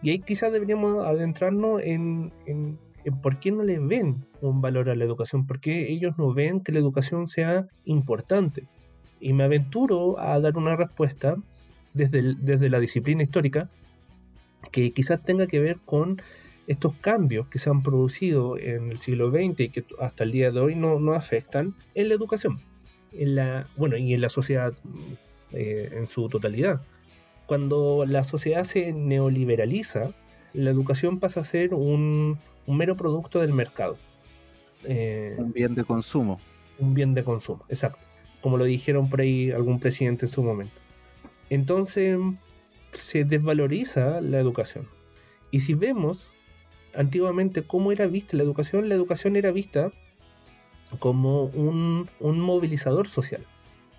Y 0.01 0.10
ahí 0.10 0.20
quizás 0.20 0.51
deberíamos 0.51 1.06
adentrarnos 1.06 1.82
en, 1.84 2.34
en, 2.48 2.79
por 3.22 3.38
qué 3.38 3.51
no 3.51 3.63
le 3.63 3.77
ven 3.77 4.25
un 4.41 4.62
valor 4.62 4.89
a 4.89 4.96
la 4.96 5.06
educación, 5.06 5.46
por 5.46 5.60
qué 5.60 5.91
ellos 5.91 6.17
no 6.17 6.34
ven 6.34 6.62
que 6.62 6.72
la 6.72 6.79
educación 6.79 7.27
sea 7.27 7.67
importante. 7.86 8.67
Y 9.20 9.34
me 9.34 9.44
aventuro 9.44 10.20
a 10.20 10.39
dar 10.39 10.58
una 10.58 10.75
respuesta 10.75 11.36
desde, 11.94 12.36
desde 12.36 12.70
la 12.70 12.79
disciplina 12.79 13.24
histórica 13.24 13.70
que 14.72 14.91
quizás 14.91 15.24
tenga 15.24 15.48
que 15.48 15.60
ver 15.60 15.77
con 15.86 16.22
estos 16.67 16.94
cambios 16.96 17.48
que 17.48 17.60
se 17.60 17.70
han 17.70 17.82
producido 17.82 18.58
en 18.58 18.91
el 18.91 18.98
siglo 18.98 19.29
XX 19.29 19.60
y 19.62 19.70
que 19.70 19.86
hasta 20.00 20.24
el 20.24 20.32
día 20.32 20.51
de 20.51 20.60
hoy 20.60 20.75
no, 20.75 21.00
no 21.00 21.13
afectan 21.13 21.75
en 21.96 22.10
la 22.10 22.15
educación, 22.15 22.60
en 23.13 23.36
la, 23.36 23.67
bueno, 23.77 23.96
y 23.98 24.13
en 24.13 24.22
la 24.22 24.29
sociedad 24.29 24.74
eh, 25.51 25.89
en 25.94 26.08
su 26.08 26.27
totalidad. 26.27 26.82
Cuando 27.46 28.03
la 28.06 28.25
sociedad 28.25 28.63
se 28.65 28.91
neoliberaliza, 28.91 30.12
la 30.53 30.70
educación 30.70 31.20
pasa 31.20 31.39
a 31.39 31.44
ser 31.46 31.74
un, 31.74 32.38
un 32.65 32.77
mero 32.77 32.98
producto 32.98 33.39
del 33.39 33.53
mercado. 33.53 33.98
Eh, 34.84 35.36
un 35.38 35.53
bien 35.53 35.74
de 35.74 35.86
consumo. 35.86 36.39
Un 36.79 36.94
bien 36.94 37.13
de 37.13 37.24
consumo, 37.24 37.63
exacto. 37.70 38.06
Como 38.41 38.58
lo 38.58 38.65
dijeron 38.65 39.10
por 39.10 39.22
ahí 39.22 39.51
algún 39.51 39.79
presidente 39.79 40.25
en 40.25 40.32
su 40.32 40.44
momento. 40.44 40.75
Entonces 41.50 42.18
se 42.92 43.24
desvaloriza 43.24 44.22
la 44.22 44.39
educación. 44.39 44.88
Y 45.51 45.60
si 45.60 45.74
vemos 45.74 46.32
antiguamente 46.96 47.63
cómo 47.63 47.92
era 47.92 48.08
vista 48.08 48.38
la 48.38 48.44
educación, 48.44 48.89
la 48.89 48.96
educación 48.96 49.36
era 49.36 49.51
vista 49.51 49.92
como 51.00 51.46
un, 51.46 52.10
movilizador 52.20 53.08
social. 53.08 53.46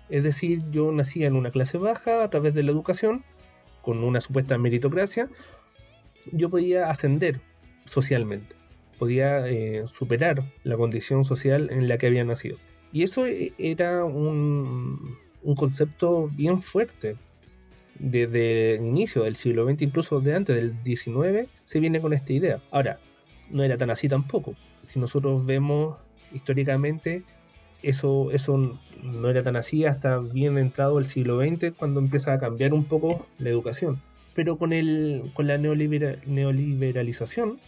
Es 0.09 0.23
decir, 0.23 0.63
yo 0.71 0.91
nacía 0.91 1.27
en 1.27 1.35
una 1.35 1.51
clase 1.51 1.77
baja 1.77 2.23
a 2.23 2.29
través 2.29 2.53
de 2.53 2.63
la 2.63 2.71
educación, 2.71 3.23
con 3.81 4.03
una 4.03 4.19
supuesta 4.19 4.57
meritocracia, 4.57 5.29
yo 6.31 6.49
podía 6.49 6.89
ascender 6.89 7.39
socialmente, 7.85 8.55
podía 8.97 9.47
eh, 9.47 9.85
superar 9.87 10.43
la 10.63 10.75
condición 10.77 11.25
social 11.25 11.69
en 11.71 11.87
la 11.87 11.97
que 11.97 12.07
había 12.07 12.25
nacido. 12.25 12.57
Y 12.91 13.03
eso 13.03 13.25
e, 13.25 13.53
era 13.57 14.03
un, 14.03 15.17
un 15.43 15.55
concepto 15.55 16.27
bien 16.33 16.61
fuerte 16.61 17.15
desde 17.99 18.75
el 18.75 18.85
inicio 18.85 19.23
del 19.23 19.35
siglo 19.35 19.69
XX, 19.69 19.83
incluso 19.83 20.19
de 20.21 20.35
antes 20.35 20.55
del 20.55 20.73
XIX, 20.83 21.49
se 21.65 21.79
viene 21.79 22.01
con 22.01 22.13
esta 22.13 22.33
idea. 22.33 22.61
Ahora, 22.71 22.99
no 23.49 23.63
era 23.63 23.77
tan 23.77 23.89
así 23.89 24.07
tampoco. 24.07 24.53
Si 24.83 24.99
nosotros 24.99 25.43
vemos 25.45 25.97
históricamente, 26.33 27.23
eso, 27.83 28.31
eso 28.31 28.79
no 29.03 29.29
era 29.29 29.43
tan 29.43 29.55
así 29.55 29.85
hasta 29.85 30.17
bien 30.19 30.57
entrado 30.57 30.97
el 30.99 31.05
siglo 31.05 31.41
XX, 31.43 31.73
cuando 31.77 31.99
empieza 31.99 32.33
a 32.33 32.39
cambiar 32.39 32.73
un 32.73 32.85
poco 32.85 33.27
la 33.37 33.49
educación. 33.49 34.01
Pero 34.33 34.57
con, 34.57 34.73
el, 34.73 35.31
con 35.33 35.47
la 35.47 35.57
neoliberalización 35.57 37.59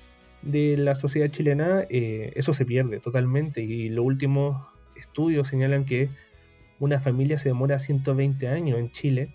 de 0.41 0.77
la 0.77 0.95
sociedad 0.95 1.29
chilena, 1.29 1.85
eh, 1.89 2.31
eso 2.35 2.53
se 2.53 2.65
pierde 2.65 2.99
totalmente. 2.99 3.61
Y 3.61 3.89
los 3.89 4.05
últimos 4.05 4.65
estudios 4.95 5.49
señalan 5.49 5.85
que 5.85 6.09
una 6.79 6.99
familia 6.99 7.37
se 7.37 7.49
demora 7.49 7.77
120 7.77 8.47
años 8.47 8.79
en 8.79 8.89
Chile 8.91 9.29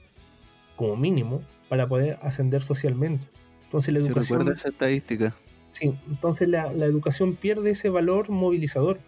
como 0.76 0.96
mínimo 0.96 1.42
para 1.68 1.88
poder 1.88 2.18
ascender 2.22 2.62
socialmente. 2.62 3.26
Entonces 3.64 3.92
la 3.92 4.00
educación... 4.00 4.38
recuerda 4.38 4.54
esa 4.54 4.68
estadística. 4.68 5.34
Sí, 5.72 5.94
entonces 6.08 6.48
la, 6.48 6.70
educación 6.72 7.36
pierde 7.36 7.70
ese 7.70 7.90
valor 7.90 8.30
movilizador. 8.30 8.98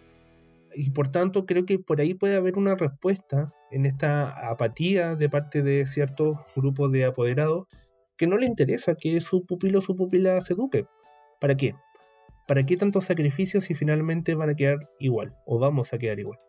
Y 0.75 0.91
por 0.91 1.07
tanto 1.07 1.45
creo 1.45 1.65
que 1.65 1.79
por 1.79 1.99
ahí 1.99 2.13
puede 2.13 2.35
haber 2.35 2.57
una 2.57 2.75
respuesta 2.75 3.51
en 3.71 3.85
esta 3.85 4.49
apatía 4.49 5.15
de 5.15 5.29
parte 5.29 5.63
de 5.63 5.87
ciertos 5.87 6.37
grupos 6.55 6.91
de 6.91 7.05
apoderados 7.05 7.67
que 8.17 8.27
no 8.27 8.37
le 8.37 8.45
interesa 8.45 8.95
que 8.95 9.19
su 9.21 9.45
pupilo 9.45 9.79
o 9.79 9.81
su 9.81 9.95
pupila 9.95 10.39
se 10.41 10.53
eduque. 10.53 10.85
¿Para 11.39 11.55
qué? 11.55 11.73
¿Para 12.47 12.65
qué 12.65 12.77
tantos 12.77 13.05
sacrificios 13.05 13.63
si 13.63 13.73
finalmente 13.73 14.35
van 14.35 14.49
a 14.49 14.55
quedar 14.55 14.89
igual 14.99 15.35
o 15.45 15.57
vamos 15.57 15.93
a 15.93 15.97
quedar 15.97 16.19
igual? 16.19 16.39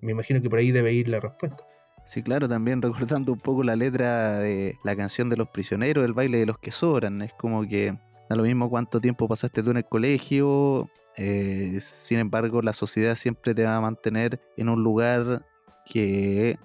Me 0.00 0.12
imagino 0.12 0.40
que 0.40 0.48
por 0.48 0.58
ahí 0.58 0.70
debe 0.70 0.94
ir 0.94 1.08
la 1.08 1.20
respuesta. 1.20 1.64
Sí, 2.10 2.24
claro, 2.24 2.48
también 2.48 2.82
recordando 2.82 3.32
un 3.32 3.38
poco 3.38 3.62
la 3.62 3.76
letra 3.76 4.40
de 4.40 4.76
la 4.82 4.96
canción 4.96 5.28
de 5.28 5.36
los 5.36 5.48
prisioneros, 5.48 6.04
el 6.04 6.12
baile 6.12 6.38
de 6.38 6.46
los 6.46 6.58
que 6.58 6.72
sobran. 6.72 7.22
Es 7.22 7.32
como 7.34 7.62
que 7.68 7.96
da 8.28 8.34
lo 8.34 8.42
mismo 8.42 8.68
cuánto 8.68 9.00
tiempo 9.00 9.28
pasaste 9.28 9.62
tú 9.62 9.70
en 9.70 9.76
el 9.76 9.84
colegio, 9.84 10.90
eh, 11.16 11.76
sin 11.80 12.18
embargo 12.18 12.62
la 12.62 12.72
sociedad 12.72 13.14
siempre 13.14 13.54
te 13.54 13.62
va 13.62 13.76
a 13.76 13.80
mantener 13.80 14.40
en 14.56 14.68
un 14.68 14.82
lugar 14.82 15.46
que 15.86 16.58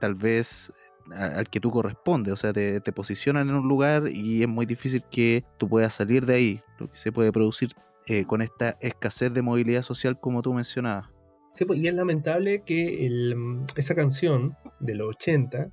tal 0.00 0.14
vez 0.14 0.72
al 1.12 1.48
que 1.48 1.60
tú 1.60 1.70
correspondes, 1.70 2.32
o 2.32 2.36
sea, 2.36 2.52
te, 2.52 2.80
posicionan 2.92 3.48
en 3.48 3.54
un 3.54 3.68
lugar 3.68 4.08
y 4.08 4.42
es 4.42 4.48
muy 4.48 4.66
difícil 4.66 5.04
que 5.08 5.44
tú 5.56 5.68
puedas 5.68 5.94
salir 5.94 6.26
de 6.26 6.34
ahí, 6.34 6.62
lo 6.80 6.90
que 6.90 6.96
se 6.96 7.12
puede 7.12 7.30
producir 7.30 7.68
eh, 8.06 8.24
con 8.24 8.42
esta 8.42 8.70
escasez 8.80 9.32
de 9.32 9.42
movilidad 9.42 9.82
social 9.82 10.18
como 10.18 10.42
tú 10.42 10.52
mencionabas. 10.52 11.14
Pues, 11.66 11.78
y 11.78 11.86
es 11.86 11.94
lamentable 11.94 12.62
que 12.62 13.08
esa 13.76 13.94
canción 13.94 14.56
de 14.80 14.96
los 14.96 15.14
80 15.16 15.70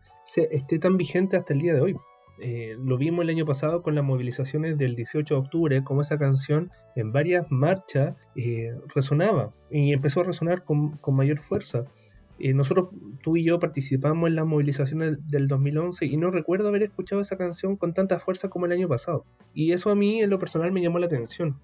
esté 0.51 0.79
tan 0.79 0.95
vigente 0.95 1.37
hasta 1.37 1.53
el 1.53 1.61
día 1.61 1.73
de 1.73 1.81
hoy. 1.81 1.95
Eh, 2.39 2.75
lo 2.79 2.97
vimos 2.97 3.23
el 3.23 3.29
año 3.29 3.45
pasado 3.45 3.81
con 3.81 3.93
las 3.95 4.03
movilizaciones 4.03 4.77
del 4.77 4.95
18 4.95 5.33
de 5.33 5.39
octubre, 5.39 5.83
como 5.83 6.01
esa 6.01 6.17
canción 6.17 6.71
en 6.95 7.11
varias 7.11 7.45
marchas 7.51 8.15
eh, 8.35 8.73
resonaba 8.95 9.53
y 9.69 9.93
empezó 9.93 10.21
a 10.21 10.23
resonar 10.23 10.63
con, 10.63 10.99
mayor 11.07 11.39
fuerza. 11.39 11.85
Eh, 12.39 12.53
nosotros, 12.53 12.89
tú 13.21 13.37
y 13.37 13.43
yo, 13.43 13.59
participamos 13.59 14.27
en 14.29 14.35
las 14.35 14.45
movilizaciones 14.45 15.17
del 15.27 15.47
2011 15.47 16.05
y 16.05 16.17
no 16.17 16.31
recuerdo 16.31 16.69
haber 16.69 16.83
escuchado 16.83 17.21
esa 17.21 17.37
canción 17.37 17.75
con 17.75 17.93
tanta 17.93 18.17
fuerza 18.17 18.49
como 18.49 18.65
el 18.65 18.71
año 18.71 18.87
pasado. 18.87 19.25
Y 19.53 19.73
eso 19.73 19.91
a 19.91 19.95
mí, 19.95 20.21
en 20.21 20.29
lo 20.29 20.39
personal, 20.39 20.71
me 20.71 20.81
llamó 20.81 20.97
la 20.97 21.05
atención. 21.07 21.59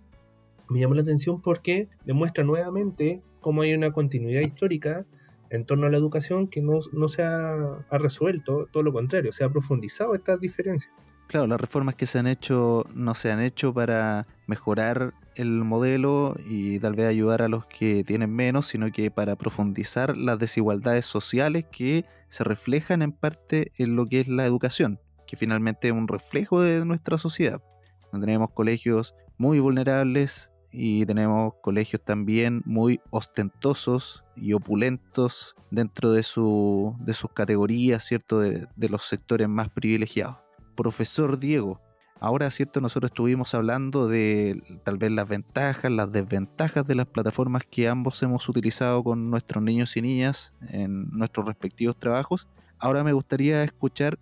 Me 0.69 0.79
llamó 0.79 0.93
la 0.93 1.01
atención 1.01 1.41
porque 1.41 1.88
demuestra 2.05 2.43
nuevamente 2.43 3.24
cómo 3.48 3.62
hay 3.62 3.74
una 3.74 3.94
continuidad 3.94 4.42
histórica 4.42 5.06
en 5.50 5.66
torno 5.66 5.88
a 5.88 5.89
la 5.89 5.96
educación 5.96 6.50
que 6.50 6.62
no, 6.62 6.82
se 7.08 7.24
ha, 7.24 7.56
resuelto, 7.92 8.68
todo 8.74 8.84
lo 8.84 8.92
contrario, 8.92 9.32
se 9.32 9.46
ha 9.46 9.50
profundizado 9.50 10.16
estas 10.16 10.42
diferencias. 10.42 10.94
Claro, 11.27 11.48
las 11.48 11.62
reformas 11.62 11.96
que 11.96 12.08
se 12.08 12.20
han 12.20 12.27
hecho 12.27 12.86
no 12.94 13.16
se 13.16 13.32
han 13.32 13.42
hecho 13.42 13.74
para 13.74 14.27
mejorar 14.48 15.13
el 15.36 15.63
modelo 15.63 16.36
y 16.46 16.77
tal 16.80 16.96
vez 16.96 17.08
ayudar 17.08 17.42
a 17.42 17.48
los 17.48 17.66
que 17.68 18.04
tienen 18.04 18.36
menos, 18.36 18.66
sino 18.66 18.92
que 18.92 19.12
para 19.12 19.38
profundizar 19.38 20.18
las 20.18 20.38
desigualdades 20.39 21.06
sociales 21.06 21.63
que 21.72 22.04
se 22.27 22.44
reflejan 22.44 23.01
en 23.01 23.13
parte 23.13 23.72
en 23.77 23.96
lo 23.96 24.08
que 24.08 24.20
es 24.20 24.27
la 24.27 24.44
educación. 24.44 25.00
que 25.25 25.38
finalmente 25.38 25.88
es 25.88 25.94
un 25.94 26.10
reflejo 26.10 26.60
de 26.60 26.84
nuestra 26.86 27.18
sociedad. 27.18 27.63
Tenemos 28.12 28.50
colegios 28.51 29.16
muy 29.38 29.62
vulnerables 29.62 30.51
y 30.79 31.07
tenemos 31.07 31.53
colegios 31.62 32.03
también 32.03 32.62
muy 32.63 33.01
ostentosos 33.10 34.24
y 34.36 34.53
opulentos 34.53 35.55
dentro 35.72 36.12
de, 36.12 36.22
su, 36.22 36.96
de 37.00 37.13
sus 37.13 37.31
categorías, 37.31 38.03
¿cierto? 38.03 38.41
De, 38.41 38.67
de 38.75 38.89
los 38.89 39.01
sectores 39.03 39.50
más 39.50 39.69
privilegiados. 39.69 40.38
Profesor 40.75 41.39
Diego, 41.39 41.81
Ahora, 42.19 42.50
cierto, 42.50 42.81
nosotros 42.81 43.12
estuvimos 43.12 43.53
hablando 43.53 44.07
de 44.07 44.79
tal 44.84 44.98
vez 44.98 45.12
las 45.12 45.29
ventajas, 45.29 45.91
las 45.91 46.12
desventajas 46.12 46.86
de 46.88 46.96
las 46.96 47.05
plataformas 47.05 47.62
que 47.69 47.88
ambos 47.88 48.24
hemos 48.24 48.50
utilizado 48.50 49.03
con 49.03 49.29
nuestros 49.29 49.63
niños 49.63 49.96
y 49.98 50.01
niñas 50.01 50.53
en 50.69 51.10
nuestros 51.12 51.46
respectivos 51.46 51.98
trabajos. 52.00 52.48
Ahora 52.79 53.03
me 53.03 53.13
gustaría 53.13 53.63
escuchar 53.63 54.17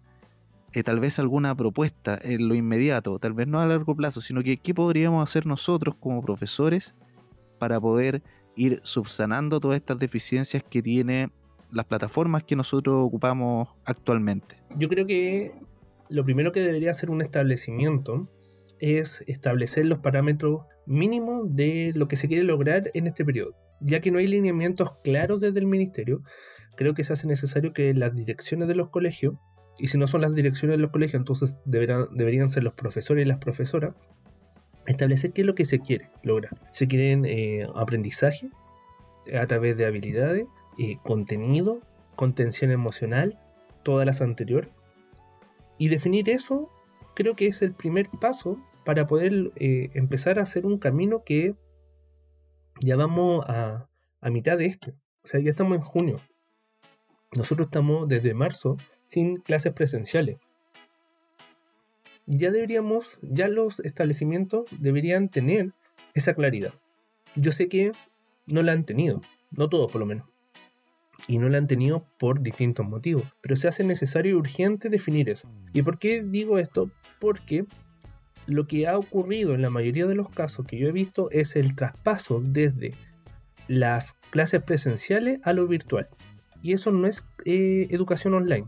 eh, 0.76 0.84
tal 0.84 1.00
vez 1.00 1.20
alguna 1.20 1.56
propuesta 1.56 2.20
en 2.22 2.50
lo 2.50 2.54
inmediato, 2.54 3.18
tal 3.18 3.32
vez 3.32 3.48
no 3.48 3.62
a 3.62 3.66
largo 3.66 3.96
plazo, 3.96 4.20
sino 4.20 4.44
que 4.44 4.58
qué 4.58 4.74
podríamos 4.74 5.24
hacer 5.24 5.46
nosotros 5.46 5.96
como 5.98 6.22
profesores 6.22 6.96
para 7.60 7.80
poder 7.80 8.22
ir 8.58 8.80
subsanando 8.84 9.62
todas 9.62 9.78
estas 9.78 9.98
deficiencias 10.00 10.64
que 10.64 10.82
tiene 10.82 11.30
las 11.72 11.86
plataformas 11.86 12.44
que 12.44 12.58
nosotros 12.58 12.98
ocupamos 13.00 13.70
actualmente. 13.86 14.58
Yo 14.78 14.90
creo 14.90 15.08
que 15.08 15.54
lo 16.10 16.26
primero 16.26 16.52
que 16.52 16.60
debería 16.60 16.92
hacer 16.92 17.10
un 17.10 17.22
establecimiento 17.22 18.30
es 18.80 19.24
establecer 19.28 19.86
los 19.86 20.00
parámetros 20.00 20.64
mínimos 20.86 21.56
de 21.56 21.94
lo 21.96 22.10
que 22.10 22.18
se 22.18 22.28
quiere 22.28 22.44
lograr 22.44 22.92
en 22.94 23.08
este 23.08 23.24
periodo. 23.24 23.56
Ya 23.80 24.02
que 24.02 24.12
no 24.12 24.20
hay 24.20 24.28
lineamientos 24.28 24.92
claros 25.06 25.40
desde 25.40 25.60
el 25.60 25.68
ministerio, 25.68 26.22
creo 26.76 26.94
que 26.94 27.06
se 27.06 27.14
hace 27.14 27.28
necesario 27.28 27.72
que 27.72 27.94
las 27.94 28.14
direcciones 28.14 28.68
de 28.68 28.76
los 28.76 28.90
colegios, 28.90 29.36
y 29.78 29.88
si 29.88 29.98
no 29.98 30.08
son 30.08 30.22
las 30.22 30.34
direcciones 30.36 30.78
de 30.78 30.82
los 30.82 30.92
colegios, 30.92 31.20
entonces 31.20 31.58
deberían 31.66 32.50
ser 32.50 32.64
los 32.64 32.74
profesores 32.74 33.26
y 33.26 33.28
las 33.28 33.40
profesoras, 33.40 33.94
establecer 34.88 35.34
qué 35.34 35.42
es 35.42 35.48
lo 35.48 35.56
que 35.56 35.66
se 35.66 35.80
quiere 35.80 36.10
lograr. 36.24 36.58
Se 36.72 36.88
quieren 36.88 37.26
eh, 37.26 37.68
aprendizaje 37.76 38.50
a 39.38 39.46
través 39.48 39.78
de 39.78 39.86
habilidades, 39.86 40.46
eh, 40.78 40.98
contenido, 41.04 41.82
contención 42.16 42.72
emocional, 42.72 43.40
todas 43.84 44.06
las 44.06 44.22
anteriores, 44.22 44.70
y 45.78 45.90
definir 45.90 46.30
eso 46.30 46.70
creo 47.16 47.36
que 47.36 47.48
es 47.48 47.62
el 47.62 47.74
primer 47.74 48.10
paso 48.10 48.58
para 48.86 49.08
poder 49.08 49.52
eh, 49.56 49.90
empezar 49.94 50.40
a 50.40 50.44
hacer 50.44 50.66
un 50.66 50.78
camino 50.78 51.24
que 51.24 51.56
ya 52.82 52.96
vamos 52.96 53.44
a, 53.48 53.90
a 54.22 54.30
mitad 54.30 54.58
de 54.58 54.66
esto. 54.66 54.92
O 55.24 55.28
sea, 55.28 55.40
ya 55.40 55.50
estamos 55.50 55.76
en 55.76 55.82
junio. 55.82 56.18
Nosotros 57.36 57.68
estamos 57.68 58.08
desde 58.08 58.34
marzo 58.34 58.78
sin 59.06 59.38
clases 59.38 59.74
presenciales. 59.74 60.38
Ya 62.26 62.52
deberíamos, 62.52 63.20
ya 63.22 63.48
los 63.48 63.80
establecimientos 63.82 64.66
deberían 64.80 65.30
tener 65.30 65.74
esa 66.14 66.34
claridad. 66.34 66.74
Yo 67.36 67.52
sé 67.52 67.68
que 67.68 67.92
no 68.48 68.64
la 68.64 68.72
han 68.72 68.86
tenido, 68.86 69.22
no 69.52 69.70
todos 69.70 69.92
por 69.92 70.00
lo 70.00 70.08
menos 70.08 70.28
y 71.28 71.38
no 71.38 71.50
la 71.50 71.58
han 71.58 71.68
tenido 71.68 72.06
por 72.18 72.42
distintos 72.42 72.86
motivos. 72.86 73.24
Pero 73.42 73.56
se 73.56 73.68
hace 73.68 73.84
necesario 73.84 74.32
y 74.34 74.36
urgente 74.36 74.90
definir 74.90 75.30
eso. 75.30 75.50
¿Y 75.74 75.82
por 75.82 75.98
qué 75.98 76.24
digo 76.24 76.60
esto? 76.60 76.92
Porque 77.20 77.66
lo 78.48 78.68
que 78.68 78.88
ha 78.88 78.98
ocurrido 78.98 79.54
en 79.54 79.62
la 79.62 79.70
mayoría 79.70 80.06
de 80.06 80.16
los 80.16 80.30
casos 80.30 80.66
que 80.66 80.78
yo 80.78 80.88
he 80.88 80.92
visto 80.92 81.30
es 81.32 81.56
el 81.56 81.76
traspaso 81.76 82.42
desde 82.44 82.94
las 83.68 84.16
clases 84.30 84.62
presenciales 84.62 85.40
a 85.44 85.54
lo 85.54 85.68
virtual. 85.68 86.08
Y 86.62 86.74
eso 86.74 86.92
no 86.92 87.08
es 87.08 87.26
eh, 87.46 87.88
educación 87.90 88.34
online. 88.34 88.68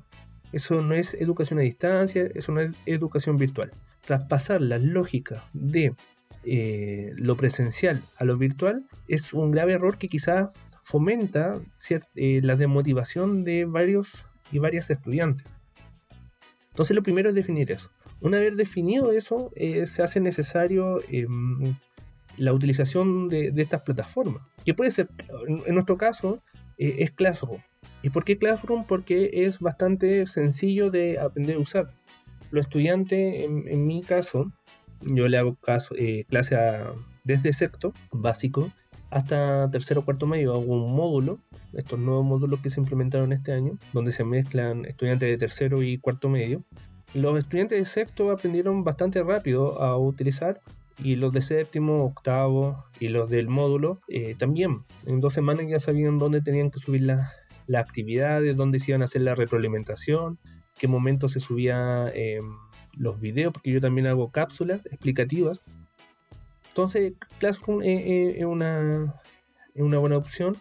Eso 0.52 0.82
no 0.82 0.94
es 0.96 1.14
educación 1.16 1.60
a 1.60 1.64
distancia, 1.64 2.30
eso 2.34 2.52
no 2.52 2.62
es 2.62 2.76
educación 2.86 3.38
virtual. 3.38 3.72
Traspasar 4.02 4.62
las 4.62 4.82
lógicas 4.82 5.44
de 5.54 5.96
eh, 6.44 7.12
lo 7.16 7.36
presencial 7.36 8.02
a 8.18 8.24
lo 8.24 8.38
virtual 8.38 8.86
es 9.08 9.34
un 9.34 9.52
grave 9.52 9.74
error 9.74 9.98
que 9.98 10.08
quizás 10.08 10.54
fomenta 10.84 11.56
eh, 12.16 12.40
la 12.42 12.56
demotivación 12.56 13.44
de 13.44 13.66
varios 13.66 14.28
y 14.52 14.60
varias 14.60 14.90
estudiantes. 14.90 15.46
Entonces 16.70 16.96
lo 16.96 17.04
primero 17.04 17.30
es 17.30 17.36
definir 17.36 17.72
eso. 17.72 17.92
Una 18.22 18.40
vez 18.40 18.56
definido 18.56 19.12
eso, 19.12 19.52
eh, 19.56 19.86
se 19.86 20.04
hace 20.04 20.22
necesario 20.22 21.02
em, 21.10 21.76
la 22.38 22.54
utilización 22.54 23.28
de, 23.28 23.52
estas 23.58 23.82
plataformas, 23.82 24.44
que 24.64 24.74
puede 24.74 24.92
ser, 24.92 25.10
en, 25.48 25.74
nuestro 25.74 25.98
caso, 25.98 26.42
es 26.78 27.12
Classroom. 27.12 27.60
¿Y 28.04 28.10
por 28.10 28.24
qué 28.24 28.38
Classroom? 28.38 28.86
Porque 28.86 29.30
es 29.34 29.60
bastante 29.60 30.26
sencillo 30.28 30.92
de 30.92 31.20
aprender 31.20 31.58
a 31.58 31.60
usar. 31.60 31.92
Los 32.52 32.68
estudiantes, 32.68 33.44
en, 33.44 33.88
mi 33.88 34.02
caso, 34.02 34.52
yo 35.02 35.28
le 35.28 35.38
hago 35.38 35.56
caso, 35.56 35.96
clase 36.30 36.58
desde 37.24 37.52
sexto 37.52 37.94
básico 38.12 38.72
hasta 39.10 39.70
tercero 39.72 40.04
cuarto 40.04 40.28
medio 40.28 40.54
hago 40.54 40.84
un 40.84 40.94
módulo, 40.94 41.40
estos 41.74 42.00
nuevos 42.00 42.26
módulos 42.26 42.60
que 42.60 42.70
se 42.70 42.82
implementaron 42.82 43.32
este 43.32 43.54
año, 43.54 43.78
donde 43.94 44.12
se 44.12 44.24
mezclan 44.24 44.86
estudiantes 44.86 45.30
de 45.30 45.38
tercero 45.38 45.82
y 45.82 45.98
cuarto 45.98 46.30
medio. 46.30 46.64
Los 47.14 47.38
estudiantes 47.40 47.80
de 47.80 47.86
sexto 47.86 48.32
aprendieron 48.32 48.84
bastante 48.84 49.24
rápido 49.24 49.82
a 49.82 49.98
utilizar 49.98 50.60
y 51.02 51.16
los 51.16 51.32
de 51.32 51.42
séptimo, 51.42 52.04
octavo 52.04 52.84
y 53.00 53.08
los 53.08 53.30
del 53.30 53.48
módulo 53.48 54.02
eh, 54.10 54.36
también. 54.38 54.84
En 55.06 55.22
dos 55.22 55.34
semanas 55.34 55.66
ya 55.70 55.80
sabían 55.80 56.20
dónde 56.20 56.42
tenían 56.42 56.70
que 56.70 56.80
subir 56.80 57.04
las 57.04 57.32
actividades, 57.76 58.56
dónde 58.56 58.80
se 58.80 58.92
iban 58.92 59.02
a 59.02 59.06
hacer 59.06 59.22
la 59.22 59.36
retroalimentación, 59.36 60.40
qué 60.80 60.88
momento 60.88 61.28
se 61.28 61.40
subían 61.40 62.10
eh, 62.14 62.40
los 62.94 63.20
videos, 63.20 63.54
porque 63.54 63.72
yo 63.72 63.82
también 63.82 64.08
hago 64.08 64.32
cápsulas 64.32 64.86
explicativas 64.86 65.62
entonces, 66.78 67.14
Classroom 67.40 67.82
es, 67.82 68.46
una, 68.46 69.12
buena 69.74 70.16
opción 70.16 70.56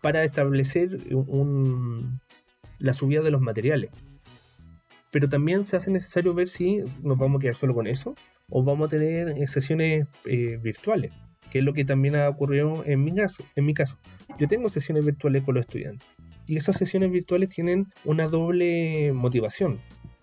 para 0.00 0.22
establecer 0.22 1.00
la 2.78 2.92
subida 2.92 3.22
de 3.22 3.32
los 3.32 3.40
materiales. 3.40 3.90
Pero 5.10 5.28
también 5.28 5.66
se 5.66 5.76
hace 5.78 5.90
necesario 5.90 6.32
ver 6.32 6.48
si 6.48 6.78
nos 7.02 7.18
vamos 7.18 7.40
a 7.40 7.42
quedar 7.42 7.56
solo 7.56 7.74
con 7.74 7.88
eso 7.88 8.14
o 8.50 8.62
vamos 8.62 8.86
a 8.86 8.90
tener 8.90 9.48
sesiones 9.48 10.06
eh, 10.26 10.60
virtuales, 10.62 11.10
que 11.50 11.60
es 11.60 11.64
lo 11.64 11.72
que 11.72 11.84
también 11.84 12.16
ha 12.16 12.28
ocurrido 12.28 12.84
en 12.86 13.04
mi 13.04 13.14
caso. 13.14 13.44
En 13.54 13.66
mi 13.66 13.74
caso, 13.74 13.98
yo 14.38 14.48
tengo 14.48 14.68
sesiones 14.68 15.04
virtuales 15.04 15.42
con 15.42 15.54
los 15.54 15.62
estudiantes 15.62 16.08
y 16.46 16.56
esas 16.56 16.76
sesiones 16.76 17.10
virtuales 17.10 17.48
tienen 17.48 17.86
una 18.04 18.28
doble 18.28 19.12
motivación. 19.12 19.78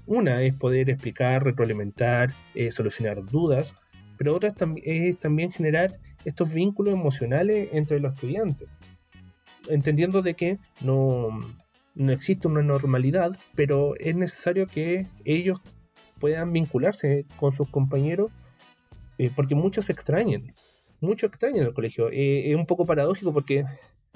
Una 0.06 0.42
es 0.42 0.54
poder 0.54 0.90
explicar, 0.90 1.44
retroalimentar, 1.44 2.34
eh, 2.56 2.72
solucionar 2.72 3.24
dudas 3.26 3.76
pero 4.18 4.36
otra 4.36 4.54
es 4.84 5.20
también 5.20 5.52
generar 5.52 6.00
estos 6.26 6.54
vínculos 6.54 6.94
emocionales 6.94 7.70
entre 7.74 8.00
los 8.00 8.14
estudiantes, 8.14 8.70
entendiendo 9.70 10.22
de 10.22 10.36
que 10.36 10.60
no, 10.82 11.42
no 11.96 12.12
existe 12.12 12.48
una 12.48 12.62
normalidad, 12.62 13.38
pero 13.56 13.96
es 13.98 14.16
necesario 14.16 14.68
que 14.68 15.08
ellos 15.26 15.62
puedan 16.20 16.54
vincularse 16.54 17.26
con 17.38 17.52
sus 17.52 17.70
compañeros, 17.70 18.32
eh, 19.18 19.30
porque 19.36 19.56
muchos 19.56 19.88
se 19.88 19.94
extrañan, 19.94 20.54
muchos 21.04 21.30
extrañan 21.30 21.66
el 21.66 21.74
colegio. 21.74 22.10
Eh, 22.10 22.50
es 22.50 22.56
un 22.56 22.66
poco 22.66 22.86
paradójico 22.86 23.34
porque 23.34 23.66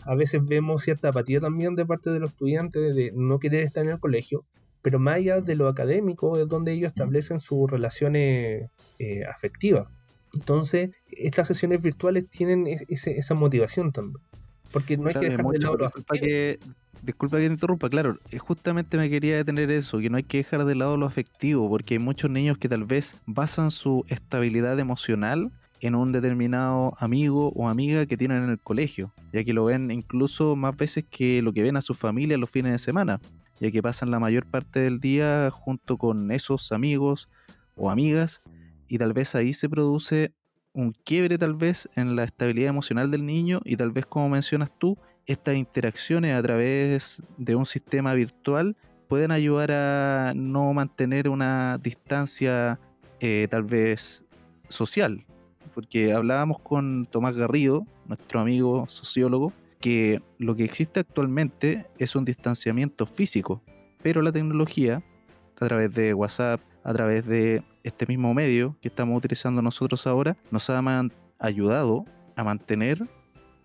a 0.03 0.15
veces 0.15 0.41
vemos 0.43 0.83
cierta 0.83 1.09
apatía 1.09 1.39
también 1.39 1.75
de 1.75 1.85
parte 1.85 2.09
de 2.09 2.19
los 2.19 2.31
estudiantes 2.31 2.95
de 2.95 3.11
no 3.13 3.39
querer 3.39 3.61
estar 3.63 3.83
en 3.83 3.91
el 3.91 3.99
colegio, 3.99 4.45
pero 4.81 4.99
más 4.99 5.17
allá 5.17 5.41
de 5.41 5.55
lo 5.55 5.67
académico 5.67 6.37
es 6.37 6.47
donde 6.47 6.73
ellos 6.73 6.89
establecen 6.89 7.39
sus 7.39 7.69
relaciones 7.69 8.69
eh, 8.99 9.25
afectivas. 9.25 9.87
Entonces, 10.33 10.91
estas 11.07 11.47
sesiones 11.47 11.81
virtuales 11.81 12.29
tienen 12.29 12.67
e-, 12.67 12.85
esa 12.89 13.33
motivación 13.33 13.91
también. 13.91 14.21
Porque 14.71 14.97
no 14.97 15.07
hay 15.07 15.13
que 15.13 15.29
dejar 15.29 15.45
de 15.45 15.59
lado 15.59 15.77
disculpa 15.77 16.15
que, 16.17 16.59
disculpa 17.01 17.37
que 17.37 17.47
te 17.47 17.53
interrumpa, 17.53 17.89
claro, 17.89 18.17
eh, 18.31 18.37
justamente 18.37 18.97
me 18.97 19.09
quería 19.09 19.37
detener 19.37 19.71
eso, 19.71 19.99
que 19.99 20.09
no 20.09 20.17
hay 20.17 20.23
que 20.23 20.39
dejar 20.39 20.65
de 20.65 20.75
lado 20.75 20.97
lo 20.97 21.05
afectivo, 21.05 21.69
porque 21.69 21.95
hay 21.95 21.99
muchos 21.99 22.29
niños 22.29 22.57
que 22.57 22.67
tal 22.67 22.83
vez 22.83 23.17
basan 23.25 23.71
su 23.71 24.05
estabilidad 24.09 24.77
emocional 24.79 25.51
en 25.81 25.95
un 25.95 26.11
determinado 26.11 26.93
amigo 26.99 27.51
o 27.55 27.69
amiga 27.69 28.05
que 28.05 28.17
tienen 28.17 28.43
en 28.43 28.49
el 28.49 28.59
colegio, 28.59 29.13
ya 29.31 29.43
que 29.43 29.53
lo 29.53 29.65
ven 29.65 29.91
incluso 29.91 30.55
más 30.55 30.75
veces 30.75 31.05
que 31.09 31.41
lo 31.41 31.53
que 31.53 31.63
ven 31.63 31.77
a 31.77 31.81
su 31.81 31.93
familia 31.93 32.37
los 32.37 32.49
fines 32.49 32.71
de 32.71 32.79
semana, 32.79 33.19
ya 33.59 33.71
que 33.71 33.81
pasan 33.81 34.11
la 34.11 34.19
mayor 34.19 34.45
parte 34.45 34.79
del 34.79 34.99
día 34.99 35.49
junto 35.51 35.97
con 35.97 36.31
esos 36.31 36.71
amigos 36.71 37.29
o 37.75 37.89
amigas 37.89 38.41
y 38.87 38.97
tal 38.97 39.13
vez 39.13 39.35
ahí 39.35 39.53
se 39.53 39.69
produce 39.69 40.33
un 40.73 40.93
quiebre 41.03 41.37
tal 41.37 41.55
vez 41.55 41.89
en 41.95 42.15
la 42.15 42.23
estabilidad 42.23 42.69
emocional 42.69 43.11
del 43.11 43.25
niño 43.25 43.61
y 43.65 43.75
tal 43.75 43.91
vez 43.91 44.05
como 44.05 44.29
mencionas 44.29 44.71
tú, 44.77 44.97
estas 45.25 45.55
interacciones 45.55 46.35
a 46.35 46.41
través 46.41 47.21
de 47.37 47.55
un 47.55 47.65
sistema 47.65 48.13
virtual 48.13 48.75
pueden 49.07 49.31
ayudar 49.31 49.71
a 49.71 50.33
no 50.35 50.73
mantener 50.73 51.29
una 51.29 51.77
distancia 51.77 52.79
eh, 53.19 53.47
tal 53.49 53.63
vez 53.63 54.25
social. 54.67 55.26
Porque 55.77 56.11
hablábamos 56.11 56.57
con 56.57 57.05
Tomás 57.05 57.35
Garrido, 57.35 57.85
nuestro 58.07 58.39
amigo 58.39 58.85
sociólogo, 58.87 59.53
que 59.79 60.23
lo 60.39 60.55
que 60.55 60.63
existe 60.63 61.01
actualmente 61.01 61.85
es 61.99 62.15
un 62.15 62.25
distanciamiento 62.25 63.05
físico, 63.05 63.61
pero 64.01 64.23
la 64.23 64.31
tecnología 64.31 65.03
a 65.55 65.67
través 65.67 65.93
de 65.93 66.15
WhatsApp, 66.15 66.61
a 66.83 66.93
través 66.93 67.27
de 67.27 67.63
este 67.83 68.07
mismo 68.07 68.33
medio 68.33 68.75
que 68.81 68.87
estamos 68.87 69.15
utilizando 69.15 69.61
nosotros 69.61 70.07
ahora, 70.07 70.35
nos 70.49 70.67
ha 70.71 70.81
ayudado 71.37 72.05
a 72.35 72.43
mantener 72.43 73.07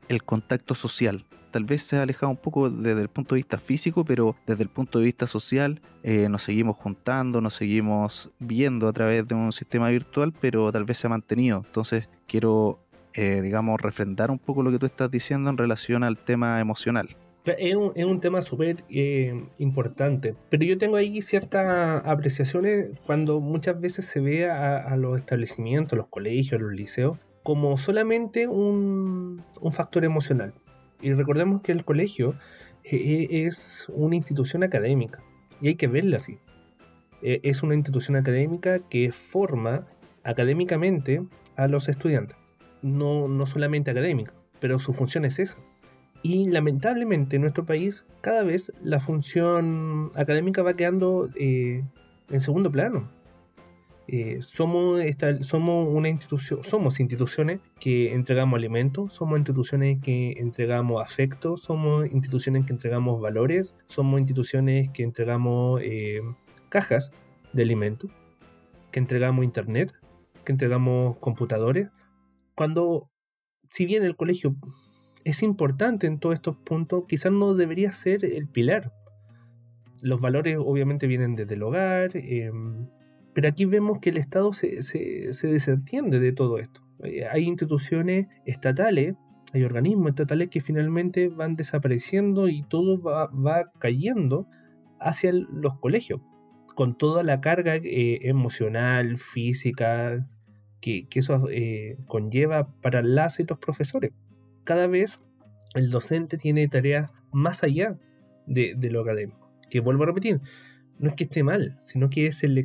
el 0.08 0.22
contacto 0.22 0.74
social. 0.74 1.24
Tal 1.52 1.64
vez 1.64 1.82
se 1.82 1.98
ha 1.98 2.02
alejado 2.02 2.30
un 2.30 2.38
poco 2.38 2.68
desde 2.68 3.00
el 3.00 3.08
punto 3.08 3.34
de 3.34 3.40
vista 3.40 3.58
físico, 3.58 4.04
pero 4.04 4.34
desde 4.46 4.62
el 4.64 4.70
punto 4.70 4.98
de 4.98 5.04
vista 5.04 5.26
social 5.26 5.80
eh, 6.02 6.28
nos 6.28 6.42
seguimos 6.42 6.76
juntando, 6.76 7.40
nos 7.40 7.54
seguimos 7.54 8.32
viendo 8.38 8.88
a 8.88 8.92
través 8.92 9.28
de 9.28 9.34
un 9.34 9.52
sistema 9.52 9.90
virtual, 9.90 10.32
pero 10.40 10.72
tal 10.72 10.84
vez 10.84 10.98
se 10.98 11.06
ha 11.06 11.10
mantenido. 11.10 11.62
Entonces 11.64 12.08
quiero, 12.26 12.80
eh, 13.14 13.42
digamos, 13.42 13.80
refrendar 13.80 14.30
un 14.30 14.38
poco 14.38 14.62
lo 14.62 14.72
que 14.72 14.78
tú 14.78 14.86
estás 14.86 15.10
diciendo 15.10 15.50
en 15.50 15.58
relación 15.58 16.02
al 16.02 16.18
tema 16.18 16.58
emocional. 16.58 17.16
Es 17.44 17.74
un, 17.74 18.20
tema 18.20 18.40
súper 18.40 18.84
eh, 18.88 19.48
importante, 19.58 20.36
pero 20.48 20.64
yo 20.64 20.78
tengo 20.78 20.94
ahí 20.94 21.20
ciertas 21.22 22.00
apreciaciones 22.06 22.90
cuando 23.04 23.40
muchas 23.40 23.80
veces 23.80 24.06
se 24.06 24.20
ve 24.20 24.48
a, 24.48 24.96
los 24.96 25.18
establecimientos, 25.18 25.98
los 25.98 26.06
colegios, 26.06 26.60
los 26.60 26.72
liceos, 26.72 27.18
como 27.42 27.76
solamente 27.76 28.46
un, 28.46 29.42
factor 29.72 30.04
emocional. 30.04 30.54
Y 31.02 31.12
recordemos 31.12 31.62
que 31.62 31.72
el 31.72 31.84
colegio 31.84 32.34
eh, 32.84 32.96
eh, 32.96 33.46
es 33.46 33.90
una 33.94 34.16
institución 34.16 34.62
académica 34.62 35.22
y 35.60 35.68
hay 35.68 35.74
que 35.74 35.88
verla 35.88 36.16
así. 36.16 36.38
es 37.22 37.62
una 37.62 37.74
institución 37.74 38.16
académica 38.16 38.80
que 38.80 39.12
forma 39.12 39.86
académicamente 40.24 41.22
a 41.56 41.68
los 41.68 41.88
estudiantes, 41.88 42.36
no, 42.82 43.28
no 43.28 43.46
solamente 43.46 43.90
académica, 43.90 44.34
pero 44.60 44.78
su 44.78 44.92
función 44.92 45.24
es 45.24 45.38
esa 45.38 45.58
y 46.22 46.48
lamentablemente 46.48 47.36
en 47.36 47.42
nuestro 47.42 47.66
país 47.66 48.06
cada 48.20 48.44
vez 48.44 48.72
la 48.82 49.00
función 49.00 50.10
académica 50.14 50.62
va 50.62 50.74
quedando 50.74 51.28
eh, 51.34 51.84
en 52.30 52.40
segundo 52.40 52.70
plano. 52.70 53.10
Eh, 54.14 54.42
somos, 54.42 55.00
somos 55.40 55.88
una 55.88 56.10
institución, 56.10 56.62
somos 56.64 57.00
instituciones 57.00 57.60
que 57.80 58.12
entregamos 58.12 58.58
alimentos, 58.58 59.14
somos 59.14 59.38
instituciones 59.38 60.02
que 60.02 60.32
entregamos 60.32 61.02
afecto, 61.02 61.56
somos 61.56 62.04
instituciones 62.12 62.66
que 62.66 62.74
entregamos 62.74 63.22
valores, 63.22 63.74
somos 63.86 64.20
instituciones 64.20 64.90
que 64.90 65.02
entregamos 65.02 65.80
eh, 65.82 66.20
cajas 66.68 67.14
de 67.54 67.62
alimentos, 67.62 68.10
que 68.90 69.00
entregamos 69.00 69.46
internet, 69.46 69.94
que 70.44 70.52
entregamos 70.52 71.16
computadores. 71.16 71.88
Cuando, 72.54 73.08
si 73.70 73.86
bien 73.86 74.04
el 74.04 74.14
colegio 74.14 74.54
es 75.24 75.42
importante 75.42 76.06
en 76.06 76.18
todos 76.18 76.34
estos 76.34 76.58
puntos, 76.58 77.04
quizás 77.08 77.32
no 77.32 77.54
debería 77.54 77.94
ser 77.94 78.26
el 78.26 78.46
pilar. 78.46 78.92
Los 80.02 80.20
valores 80.20 80.58
obviamente 80.58 81.06
vienen 81.06 81.34
desde 81.34 81.54
el 81.54 81.62
hogar, 81.62 82.10
em, 82.14 82.88
pero 83.34 83.48
aquí 83.48 83.64
vemos 83.64 83.98
que 84.00 84.10
el 84.10 84.16
Estado 84.16 84.52
se, 84.52 84.82
se, 84.82 85.48
desentiende 85.48 86.20
de 86.20 86.32
todo 86.32 86.58
esto. 86.58 86.82
Eh, 87.02 87.26
hay 87.30 87.44
instituciones 87.44 88.28
estatales, 88.44 89.14
hay 89.52 89.64
organismos 89.64 90.10
estatales 90.10 90.50
que 90.50 90.60
finalmente 90.60 91.28
van 91.28 91.56
desapareciendo 91.56 92.48
y 92.48 92.62
todo 92.62 93.00
va, 93.02 93.72
cayendo 93.78 94.46
hacia 95.00 95.32
los 95.32 95.78
colegios, 95.78 96.20
con 96.74 96.96
toda 96.96 97.22
la 97.22 97.40
carga 97.40 97.76
eh, 97.76 98.20
emocional, 98.22 99.18
física, 99.18 100.26
que, 100.80 101.06
eso 101.14 101.48
eh, 101.50 101.96
conlleva 102.06 102.72
para 102.80 103.02
las 103.02 103.40
y 103.40 103.44
los 103.44 103.58
profesores 103.58 104.12
cada 104.64 104.86
vez 104.86 105.20
el 105.74 105.90
docente 105.90 106.36
tiene 106.36 106.68
tareas 106.68 107.10
más 107.32 107.64
allá 107.64 107.98
de, 108.46 108.76
lo 108.90 109.00
académico. 109.00 109.50
Que 109.70 109.80
vuelvo 109.80 110.02
a 110.02 110.06
repetir, 110.06 110.40
no 111.02 111.08
es 111.08 111.16
que 111.16 111.24
esté 111.24 111.42
mal, 111.42 111.80
sino 111.82 112.08
que 112.08 112.28
es 112.28 112.44
el, 112.44 112.58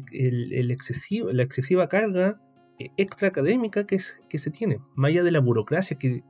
excesivo, 0.71 1.31
la 1.31 1.41
excesiva 1.41 1.89
carga 1.89 2.39
eh, 2.77 2.91
extra 2.95 3.29
académica 3.29 3.87
que, 3.87 3.99
se 3.99 4.51
tiene, 4.51 4.79
más 4.95 5.09
allá 5.09 5.23
de 5.23 5.31
la 5.31 5.39
burocracia, 5.39 5.97
que, 5.97 6.23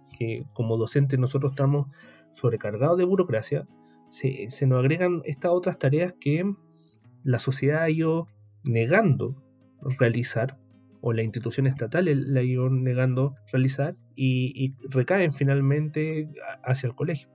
como 0.54 0.78
docentes 0.78 1.20
nosotros 1.20 1.52
estamos 1.52 1.88
sobrecargados 2.32 2.98
de 2.98 3.04
burocracia, 3.04 3.68
se, 4.10 4.48
nos 4.68 4.80
agregan 4.80 5.22
estas 5.26 5.52
otras 5.52 5.78
tareas 5.78 6.16
que 6.18 6.50
la 7.24 7.40
sociedad 7.40 7.84
ha 7.84 7.90
ido 7.90 8.28
negando 8.64 9.36
realizar 10.00 10.58
o 11.02 11.12
la 11.12 11.24
institución 11.24 11.68
estatal 11.68 12.06
la 12.06 12.42
iban 12.42 12.84
negando 12.84 13.36
realizar 13.52 13.94
y, 14.16 14.74
recaen 14.90 15.34
finalmente 15.34 16.30
hacia 16.64 16.88
el 16.88 16.96
colegio. 16.96 17.28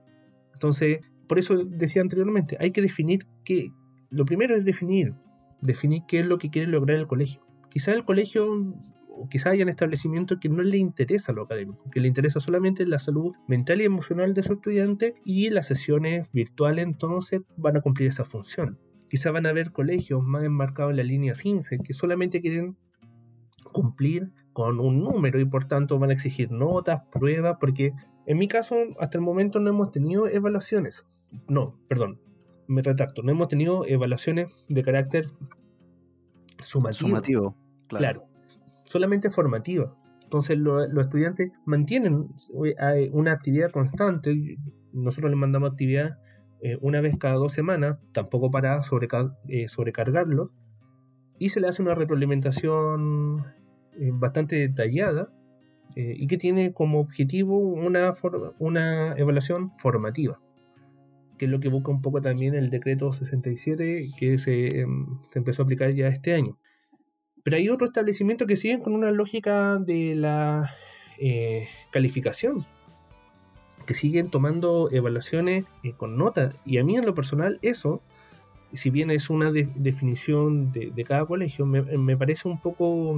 Entonces, 0.51 1.01
por 1.27 1.37
eso 1.37 1.63
decía 1.63 2.01
anteriormente, 2.01 2.57
hay 2.59 2.71
que 2.71 2.81
definir 2.81 3.27
qué, 3.45 3.71
lo 4.13 4.25
primero 4.25 4.55
es 4.55 4.63
definir, 4.63 5.15
definir 5.61 6.03
qué 6.07 6.19
es 6.19 6.27
lo 6.27 6.37
que 6.37 6.51
quiere 6.51 6.69
lograr 6.69 6.97
el 6.97 7.07
colegio. 7.07 7.41
Quizá 7.69 7.93
el 7.93 8.05
colegio 8.05 8.75
o 9.09 9.27
quizá 9.27 9.49
haya 9.49 9.63
un 9.63 9.69
establecimiento 9.69 10.39
que 10.39 10.49
no 10.49 10.61
le 10.61 10.77
interesa 10.77 11.33
lo 11.33 11.43
académico, 11.43 11.89
que 11.89 11.99
le 11.99 12.07
interesa 12.07 12.39
solamente 12.39 12.85
la 12.85 12.99
salud 12.99 13.33
mental 13.47 13.81
y 13.81 13.85
emocional 13.85 14.35
de 14.35 14.43
su 14.43 14.53
estudiante 14.53 15.15
y 15.25 15.49
las 15.49 15.67
sesiones 15.67 16.31
virtuales 16.31 16.85
entonces 16.85 17.41
van 17.57 17.77
a 17.77 17.81
cumplir 17.81 18.09
esa 18.09 18.23
función. 18.23 18.77
Quizá 19.09 19.31
van 19.31 19.47
a 19.47 19.49
haber 19.49 19.71
colegios 19.71 20.23
más 20.23 20.43
enmarcados 20.43 20.91
en 20.91 20.97
la 20.97 21.03
línea 21.03 21.33
15 21.33 21.79
que 21.79 21.93
solamente 21.93 22.39
quieren 22.39 22.77
cumplir 23.71 24.31
con 24.53 24.79
un 24.79 24.99
número 24.99 25.39
y 25.39 25.45
por 25.45 25.65
tanto 25.65 25.97
van 25.97 26.11
a 26.11 26.13
exigir 26.13 26.51
notas, 26.51 27.01
pruebas, 27.11 27.57
porque 27.59 27.93
en 28.27 28.37
mi 28.37 28.47
caso 28.47 28.75
hasta 28.99 29.17
el 29.17 29.23
momento 29.23 29.59
no 29.59 29.71
hemos 29.71 29.91
tenido 29.91 30.27
evaluaciones. 30.27 31.07
No, 31.47 31.79
perdón, 31.87 32.19
me 32.67 32.81
retracto, 32.81 33.23
no 33.23 33.31
hemos 33.31 33.47
tenido 33.47 33.85
evaluaciones 33.85 34.47
de 34.69 34.83
carácter 34.83 35.25
sumativo. 36.63 37.09
Sumativo, 37.09 37.55
claro. 37.87 38.23
solamente 38.85 39.29
formativa. 39.29 39.95
Entonces 40.23 40.57
los 40.57 40.89
estudiantes 40.97 41.51
mantienen 41.65 42.29
eh, 42.65 43.09
una 43.11 43.33
actividad 43.33 43.69
constante. 43.71 44.57
Nosotros 44.91 45.29
les 45.29 45.39
mandamos 45.39 45.71
actividad 45.71 46.17
eh, 46.65 46.77
una 46.79 47.01
vez 47.01 47.17
cada 47.17 47.35
dos 47.35 47.51
semanas, 47.51 47.99
tampoco 48.13 48.49
para 48.49 48.79
eh, 49.49 49.67
sobrecargarlos. 49.67 50.53
Y 51.37 51.49
se 51.49 51.59
le 51.59 51.67
hace 51.67 51.81
una 51.81 51.93
retroalimentación 51.93 53.45
eh, 53.99 54.11
bastante 54.13 54.55
detallada 54.55 55.29
y 55.95 56.25
que 56.25 56.37
tiene 56.37 56.73
como 56.73 56.99
objetivo 56.99 57.59
una, 57.59 58.13
una 58.57 59.13
evaluación 59.13 59.73
formativa, 59.77 60.39
que 61.37 61.45
es 61.45 61.51
lo 61.51 61.59
que 61.59 61.69
busca 61.69 61.91
un 61.91 62.01
poco 62.01 62.21
también 62.21 62.55
el 62.55 62.69
decreto 62.69 63.13
67 63.13 64.09
que 64.17 64.37
se, 64.37 64.81
em, 64.81 65.07
se 65.31 65.39
empezó 65.39 65.61
a 65.61 65.65
aplicar 65.65 65.93
ya 65.93 66.07
este 66.07 66.33
año. 66.33 66.55
Pero 67.43 67.57
hay 67.57 67.69
otros 67.69 67.89
establecimientos 67.89 68.47
que 68.47 68.55
siguen 68.55 68.79
con 68.79 68.93
una 68.93 69.11
lógica 69.11 69.77
de 69.77 70.15
la 70.15 70.71
eh, 71.19 71.67
calificación, 71.91 72.65
que 73.85 73.93
siguen 73.93 74.29
tomando 74.29 74.89
evaluaciones 74.91 75.65
con 75.97 76.17
nota. 76.17 76.53
Y 76.65 76.77
a 76.77 76.83
mí 76.83 76.95
en 76.95 77.05
lo 77.05 77.13
personal 77.13 77.59
eso, 77.61 78.01
si 78.71 78.89
bien 78.89 79.11
es 79.11 79.29
una 79.29 79.51
definición 79.51 80.71
de, 80.71 80.91
de, 80.91 81.03
cada 81.03 81.25
colegio, 81.25 81.65
me, 81.65 81.81
me, 81.81 82.17
parece 82.17 82.47
un 82.47 82.59
poco 82.59 83.15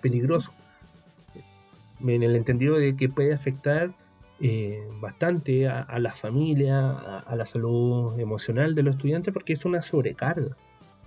peligroso. 0.00 0.52
En 2.00 2.22
el 2.22 2.36
entendido 2.36 2.76
de 2.76 2.94
que 2.94 3.08
puede 3.08 3.32
afectar 3.34 3.90
eh, 4.40 4.86
bastante 5.00 5.66
a, 5.68 5.98
la 5.98 6.12
familia, 6.12 6.90
a, 6.90 7.34
la 7.34 7.44
salud 7.44 8.18
emocional 8.20 8.74
de 8.74 8.84
los 8.84 8.94
estudiantes, 8.94 9.34
porque 9.34 9.52
es 9.52 9.64
una 9.64 9.82
sobrecarga. 9.82 10.56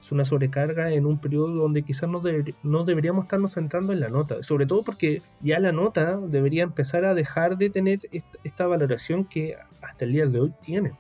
Es 0.02 0.12
una 0.12 0.26
sobrecarga 0.26 0.92
en 0.92 1.06
un 1.06 1.20
periodo 1.20 1.54
donde 1.54 1.84
quizás 1.84 2.10
no, 2.10 2.22
no 2.64 2.84
deberíamos 2.84 3.26
estarnos 3.26 3.54
centrando 3.54 3.94
en 3.94 4.00
la 4.02 4.10
nota, 4.10 4.44
sobre 4.44 4.66
todo 4.66 4.84
porque 4.84 5.22
ya 5.42 5.60
la 5.60 5.72
nota 5.72 6.18
debería 6.18 6.64
empezar 6.64 7.06
a 7.06 7.14
dejar 7.14 7.58
de 7.58 7.70
tener 7.70 8.00
esta, 8.12 8.68
valoración 8.68 9.26
que 9.26 9.56
hasta 9.82 10.06
el 10.06 10.12
día 10.12 10.26
de 10.26 10.40
hoy 10.40 10.54
tiene. 10.62 10.94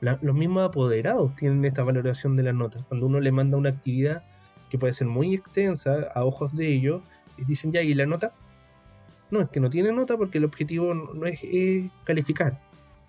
los 0.00 0.34
mismos 0.34 0.68
apoderados 0.68 1.34
tienen 1.36 1.64
esta 1.64 1.84
valoración 1.84 2.36
de 2.36 2.42
la 2.42 2.52
nota. 2.52 2.84
Cuando 2.88 3.06
uno 3.06 3.20
le 3.20 3.32
manda 3.32 3.56
una 3.56 3.70
actividad 3.70 4.24
que 4.68 4.78
puede 4.78 4.92
ser 4.92 5.06
muy 5.06 5.34
extensa 5.34 6.08
a 6.14 6.24
ojos 6.24 6.54
de 6.54 6.68
ellos, 6.68 7.02
y 7.38 7.44
dicen 7.44 7.72
ya, 7.72 7.82
¿y 7.82 7.94
la 7.94 8.04
nota? 8.04 8.32
No, 9.30 9.40
es 9.40 9.48
que 9.48 9.60
no 9.60 9.70
tiene 9.70 9.92
nota 9.92 10.16
porque 10.16 10.38
el 10.38 10.44
objetivo 10.44 10.94
no 10.94 11.26
es 11.26 11.40
calificar. 12.04 12.60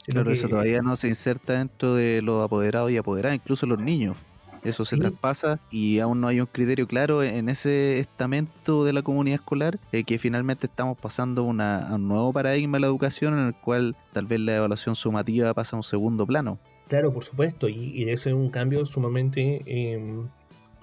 Claro, 0.06 0.32
eso 0.32 0.50
todavía 0.50 0.82
no 0.82 0.96
se 0.96 1.08
inserta 1.08 1.54
dentro 1.54 1.96
de 1.96 2.22
los 2.22 2.44
apoderados 2.44 2.92
y 2.92 2.98
apoderadas, 2.98 3.36
incluso 3.36 3.66
los 3.66 3.80
niños. 3.80 4.18
Eso 4.64 4.86
se 4.86 4.96
traspasa 4.98 5.60
y 5.72 6.00
aún 6.00 6.22
no 6.22 6.28
hay 6.28 6.40
un 6.40 6.46
criterio 6.46 6.88
claro 6.88 7.24
en 7.24 7.50
ese 7.50 7.98
estamento 7.98 8.86
de 8.86 8.94
la 8.94 9.02
comunidad 9.02 9.40
escolar 9.40 9.80
eh, 9.92 10.04
que 10.04 10.20
finalmente 10.20 10.68
estamos 10.68 11.00
pasando 11.00 11.44
una, 11.44 11.90
a 11.90 11.96
un 11.96 12.08
nuevo 12.08 12.32
paradigma 12.32 12.78
de 12.78 12.82
la 12.82 12.88
educación 12.88 13.40
en 13.40 13.48
el 13.48 13.56
cual 13.56 13.96
tal 14.14 14.28
vez 14.28 14.40
la 14.40 14.58
evaluación 14.58 14.96
sumativa 14.96 15.52
pasa 15.56 15.76
a 15.76 15.80
un 15.80 15.84
segundo 15.84 16.28
plano. 16.28 16.60
Claro, 16.90 17.12
por 17.12 17.24
supuesto, 17.24 17.70
y, 17.70 18.08
eso 18.10 18.30
es 18.30 18.36
un 18.36 18.50
cambio 18.50 18.86
sumamente... 18.86 19.64
Em, 19.66 20.28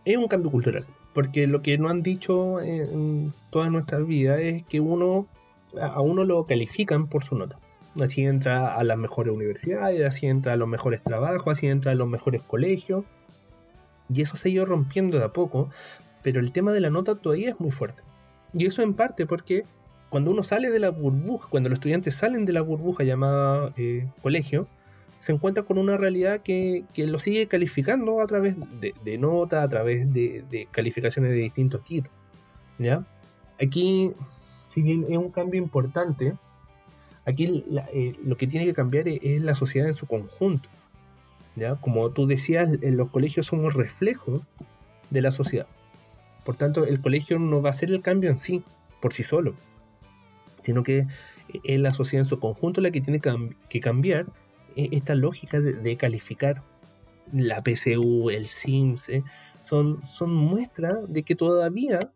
es 0.05 0.17
un 0.17 0.27
cambio 0.27 0.51
cultural. 0.51 0.87
Porque 1.19 1.49
lo 1.49 1.63
que 1.63 1.77
nos 1.79 1.91
han 1.91 2.03
dicho 2.03 2.61
en 2.61 3.35
toda 3.51 3.71
nuestra 3.71 3.99
vida 3.99 4.41
es 4.41 4.63
que 4.63 4.79
uno 4.79 5.27
a 5.81 6.01
uno 6.01 6.23
lo 6.23 6.47
califican 6.47 7.09
por 7.09 7.25
su 7.25 7.37
nota. 7.37 7.59
Así 8.01 8.23
entra 8.23 8.77
a 8.77 8.85
las 8.85 8.97
mejores 8.97 9.35
universidades, 9.35 10.07
así 10.07 10.29
entra 10.29 10.53
a 10.53 10.57
los 10.57 10.69
mejores 10.69 11.03
trabajos, 11.03 11.59
así 11.59 11.67
entra 11.67 11.91
a 11.91 11.97
los 11.97 12.07
mejores 12.07 12.43
colegios. 12.43 13.05
Y 14.09 14.23
eso 14.23 14.37
se 14.37 14.49
ha 14.49 14.53
ido 14.53 14.65
rompiendo 14.65 15.19
de 15.19 15.25
a 15.25 15.33
poco, 15.33 15.71
pero 16.23 16.39
el 16.39 16.53
tema 16.53 16.71
de 16.71 16.83
la 16.83 16.91
nota 16.91 17.17
todavía 17.17 17.51
es 17.51 17.59
muy 17.59 17.73
fuerte. 17.73 18.01
Y 18.53 18.67
eso 18.67 18.83
en 18.83 18.95
parte 18.95 19.27
porque 19.27 19.65
cuando 20.11 20.31
uno 20.31 20.45
sale 20.45 20.71
de 20.71 20.79
la 20.79 20.91
burbuja, 20.91 21.49
cuando 21.51 21.69
los 21.69 21.79
estudiantes 21.79 22.15
salen 22.15 22.45
de 22.45 22.53
la 22.53 22.61
burbuja 22.61 23.03
llamada 23.03 23.73
eh, 23.77 24.07
colegio, 24.23 24.69
se 25.19 25.33
encuentra 25.33 25.65
con 25.65 25.79
una 25.79 25.97
realidad 25.97 26.41
que, 26.43 26.85
lo 26.97 27.19
sigue 27.19 27.49
calificando 27.49 28.21
a 28.21 28.27
través 28.27 28.57
de, 28.81 29.19
notas, 29.19 29.65
a 29.65 29.69
través 29.69 30.13
de, 30.13 30.69
calificaciones 30.71 31.33
de 31.33 31.39
distintos 31.39 31.83
tipos. 31.85 32.11
¿ya? 32.79 33.05
Aquí, 33.61 34.13
si 34.69 34.83
bien 34.83 35.07
es 35.09 35.19
un 35.19 35.31
cambio 35.31 35.61
importante, 35.61 36.35
aquí 37.25 37.65
eh, 37.93 38.15
lo 38.25 38.37
que 38.37 38.47
tiene 38.47 38.67
que 38.67 38.75
cambiar 38.75 39.09
es, 39.09 39.43
la 39.43 39.55
sociedad 39.55 39.89
en 39.89 39.95
su 39.95 40.07
conjunto. 40.07 40.69
¿ya? 41.57 41.75
Como 41.77 42.11
tú 42.11 42.27
decías, 42.27 42.71
en 42.81 42.97
los 42.97 43.11
colegios 43.11 43.47
somos 43.47 43.75
reflejo 43.75 44.43
de 45.11 45.23
la 45.23 45.33
sociedad. 45.33 45.67
Por 46.45 46.57
tanto, 46.57 46.85
el 46.85 47.01
colegio 47.01 47.39
no 47.41 47.61
va 47.61 47.71
a 47.71 47.75
ser 47.75 47.91
el 47.91 48.03
cambio 48.03 48.31
en 48.31 48.39
sí, 48.39 48.63
por 49.03 49.13
sí 49.13 49.25
solo, 49.25 49.55
sino 50.63 50.85
que 50.85 51.07
es 51.65 51.81
la 51.81 51.93
sociedad 51.93 52.25
en 52.25 52.29
su 52.29 52.39
conjunto 52.39 52.81
la 52.81 52.91
que 52.91 53.01
tiene 53.01 53.21
que 53.69 53.81
cambiar 53.81 54.27
esta 54.79 55.15
lógica 55.15 55.61
de, 55.61 55.97
calificar 55.97 56.63
la 57.33 57.61
PCU, 57.61 58.31
el 58.31 58.47
SIMS, 58.47 59.09
eh, 59.09 59.25
son, 59.61 60.05
son 60.05 60.35
muestras 60.35 60.97
de 61.09 61.25
que 61.25 61.35
todavía 61.35 62.13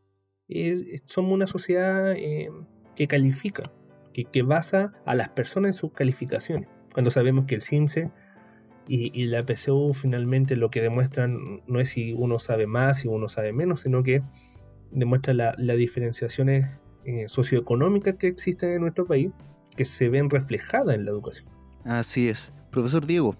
eh, 0.48 1.00
somos 1.04 1.32
una 1.32 1.46
sociedad 1.46 2.12
eh, 2.12 2.50
que 2.94 3.08
califica, 3.08 3.70
que, 4.12 4.42
basa 4.42 4.92
a 5.04 5.14
las 5.14 5.30
personas 5.30 5.70
en 5.70 5.74
sus 5.74 5.92
calificaciones. 5.92 6.68
Cuando 6.92 7.10
sabemos 7.10 7.46
que 7.46 7.56
el 7.56 7.62
SIMS 7.62 8.00
y, 8.86 9.24
la 9.26 9.44
PCU 9.44 9.92
finalmente 9.92 10.56
lo 10.56 10.70
que 10.70 10.82
demuestran 10.82 11.62
no 11.66 11.80
es 11.80 11.90
si 11.90 12.12
uno 12.12 12.38
sabe 12.38 12.66
más, 12.66 13.00
si 13.00 13.08
uno 13.08 13.28
sabe 13.28 13.52
menos, 13.52 13.80
sino 13.80 14.02
que 14.02 14.22
demuestra 14.90 15.34
las 15.34 15.76
diferenciaciones 15.76 16.68
socioeconómicas 17.26 18.16
que 18.16 18.28
existen 18.28 18.72
en 18.72 18.82
nuestro 18.82 19.06
país, 19.06 19.30
que 19.76 19.84
se 19.84 20.08
ven 20.08 20.28
reflejadas 20.28 20.94
en 20.94 21.06
la 21.06 21.10
educación. 21.12 21.61
Así 21.84 22.28
es. 22.28 22.54
Profesor 22.70 23.06
Diego, 23.06 23.34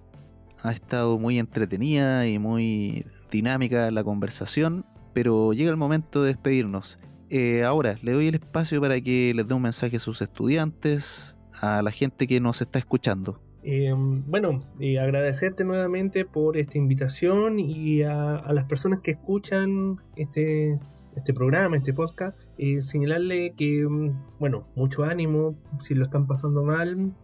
ha 0.62 0.72
estado 0.72 1.18
muy 1.18 1.38
entretenida 1.38 2.26
y 2.26 2.38
muy 2.38 3.04
dinámica 3.30 3.90
la 3.90 4.04
conversación, 4.04 4.84
pero 5.12 5.52
llega 5.52 5.70
el 5.70 5.76
momento 5.76 6.22
de 6.22 6.28
despedirnos. 6.28 6.98
Eh, 7.30 7.64
ahora, 7.64 7.96
le 8.02 8.12
doy 8.12 8.28
el 8.28 8.34
espacio 8.34 8.80
para 8.80 9.00
que 9.00 9.32
les 9.34 9.46
dé 9.46 9.54
un 9.54 9.62
mensaje 9.62 9.96
a 9.96 10.00
sus 10.00 10.20
estudiantes, 10.22 11.36
a 11.60 11.82
la 11.82 11.90
gente 11.90 12.26
que 12.26 12.40
nos 12.40 12.60
está 12.60 12.78
escuchando. 12.78 13.40
Eh, 13.64 13.94
bueno, 13.94 14.62
agradecerte 15.00 15.64
nuevamente 15.64 16.24
por 16.24 16.56
esta 16.56 16.78
invitación 16.78 17.60
y 17.60 18.02
a, 18.02 18.52
las 18.52 18.66
personas 18.66 19.00
que 19.00 19.12
escuchan 19.12 20.00
este, 20.16 20.78
este 21.16 21.32
programa, 21.32 21.76
este 21.76 21.92
podcast, 21.92 22.36
eh, 22.58 22.82
señalarle 22.82 23.54
que, 23.56 23.86
mm, 23.88 24.38
bueno, 24.40 24.66
mucho 24.74 25.04
ánimo 25.04 25.56
si 25.80 25.94
lo 25.94 26.04
están 26.04 26.26
pasando 26.26 26.64
mal, 26.64 27.14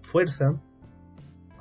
fuerza, 0.00 0.60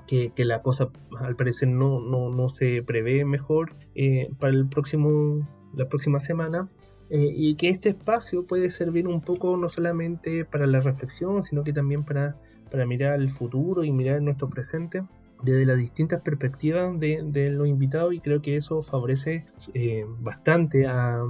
que, 0.08 0.34
la 0.38 0.64
cosa 0.64 0.90
al 1.20 1.36
parecer 1.36 1.68
no, 1.68 2.00
no, 2.00 2.50
se 2.50 2.82
prevé 2.82 3.26
mejor 3.26 3.76
eh, 3.94 4.30
para 4.40 4.54
el 4.54 4.68
próximo, 4.68 5.48
la 5.76 5.88
próxima 5.88 6.20
semana. 6.20 6.68
Eh, 7.12 7.32
y 7.36 7.56
que 7.56 7.70
este 7.70 7.90
espacio 7.90 8.46
puede 8.46 8.70
servir 8.70 9.08
un 9.08 9.22
poco 9.22 9.58
no 9.58 9.68
solamente 9.68 10.46
para 10.46 10.68
la 10.68 10.80
reflexión, 10.80 11.44
sino 11.44 11.64
que 11.64 11.74
también 11.74 12.04
para, 12.04 12.36
para 12.72 12.86
mirar 12.86 13.14
al 13.14 13.30
futuro 13.30 13.84
y 13.84 13.92
mirar 13.92 14.22
nuestro 14.22 14.48
presente 14.48 15.04
desde 15.44 15.66
las 15.66 15.78
distintas 15.78 16.22
perspectivas 16.22 17.00
de, 17.00 17.50
los 17.52 17.68
invitados 17.68 18.14
y 18.14 18.20
creo 18.20 18.42
que 18.42 18.58
eso 18.58 18.82
favorece 18.82 19.46
eh, 19.74 20.06
bastante 20.20 20.86
a, 20.86 21.24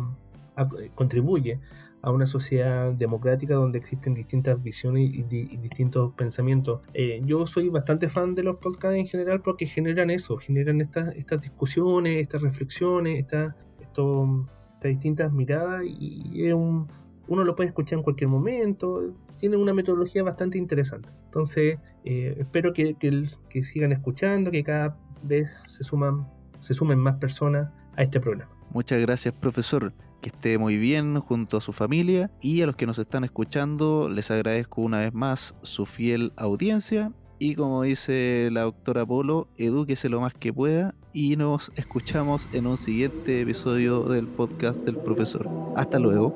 contribuye 0.96 1.60
a 2.02 2.12
una 2.12 2.26
sociedad 2.26 2.92
democrática 2.94 3.56
donde 3.56 3.78
existen 3.78 4.14
distintas 4.14 4.64
visiones 4.64 5.14
y, 5.14 5.24
distintos 5.24 6.14
pensamientos. 6.14 6.82
Eh, 6.94 7.22
yo 7.26 7.46
soy 7.46 7.70
bastante 7.70 8.08
fan 8.10 8.36
de 8.36 8.44
los 8.44 8.58
podcasts 8.58 8.98
en 8.98 9.06
general 9.06 9.42
porque 9.42 9.66
generan 9.66 10.10
eso, 10.10 10.38
generan 10.38 10.82
estas, 10.82 11.16
estas 11.16 11.42
discusiones, 11.42 12.22
estas 12.22 12.42
reflexiones, 12.42 13.20
estas, 13.20 13.60
distintas 14.82 15.34
miradas 15.34 15.84
y 15.86 16.50
uno 17.30 17.44
lo 17.44 17.56
puede 17.56 17.70
escuchar 17.70 18.00
en 18.00 18.04
cualquier 18.04 18.30
momento, 18.30 19.14
tiene 19.38 19.56
una 19.56 19.74
metodología 19.74 20.24
bastante 20.24 20.58
interesante. 20.58 21.10
Entonces, 21.26 21.78
eh, 22.04 22.36
espero 22.40 22.74
que, 22.74 22.96
que, 22.96 23.64
sigan 23.64 23.92
escuchando, 23.92 24.52
que 24.52 24.64
cada 24.64 24.98
vez 25.24 25.50
se, 25.68 25.84
suman, 25.84 26.28
se 26.60 26.74
sumen 26.74 26.98
más 26.98 27.18
personas 27.18 27.72
a 27.96 28.04
este 28.04 28.20
programa. 28.20 28.52
Muchas 28.72 29.00
gracias, 29.00 29.34
profesor 29.34 29.94
que 30.20 30.30
esté 30.30 30.58
muy 30.58 30.78
bien 30.78 31.20
junto 31.20 31.58
a 31.58 31.62
su 31.62 31.72
familia 31.74 32.32
y 32.42 32.62
a 32.62 32.66
los 32.66 32.76
que 32.76 32.86
nos 32.86 33.00
están 33.00 33.24
escuchando 33.24 34.10
les 34.10 34.32
agradezco 34.32 34.82
una 34.82 35.00
vez 35.00 35.14
más 35.14 35.56
su 35.62 35.86
fiel 35.86 36.34
audiencia 36.38 37.12
y 37.40 37.56
como 37.56 37.82
dice 37.84 38.50
la 38.52 38.62
doctora 38.64 39.06
Polo, 39.06 39.48
edúquese 39.58 40.10
lo 40.10 40.20
más 40.20 40.34
que 40.34 40.52
pueda 40.52 40.94
y 41.14 41.38
nos 41.38 41.72
escuchamos 41.76 42.50
en 42.54 42.68
un 42.68 42.76
siguiente 42.76 43.42
episodio 43.42 44.04
del 44.04 44.28
podcast 44.28 44.84
del 44.84 44.98
profesor. 44.98 45.50
Hasta 45.76 46.00
luego. 46.00 46.36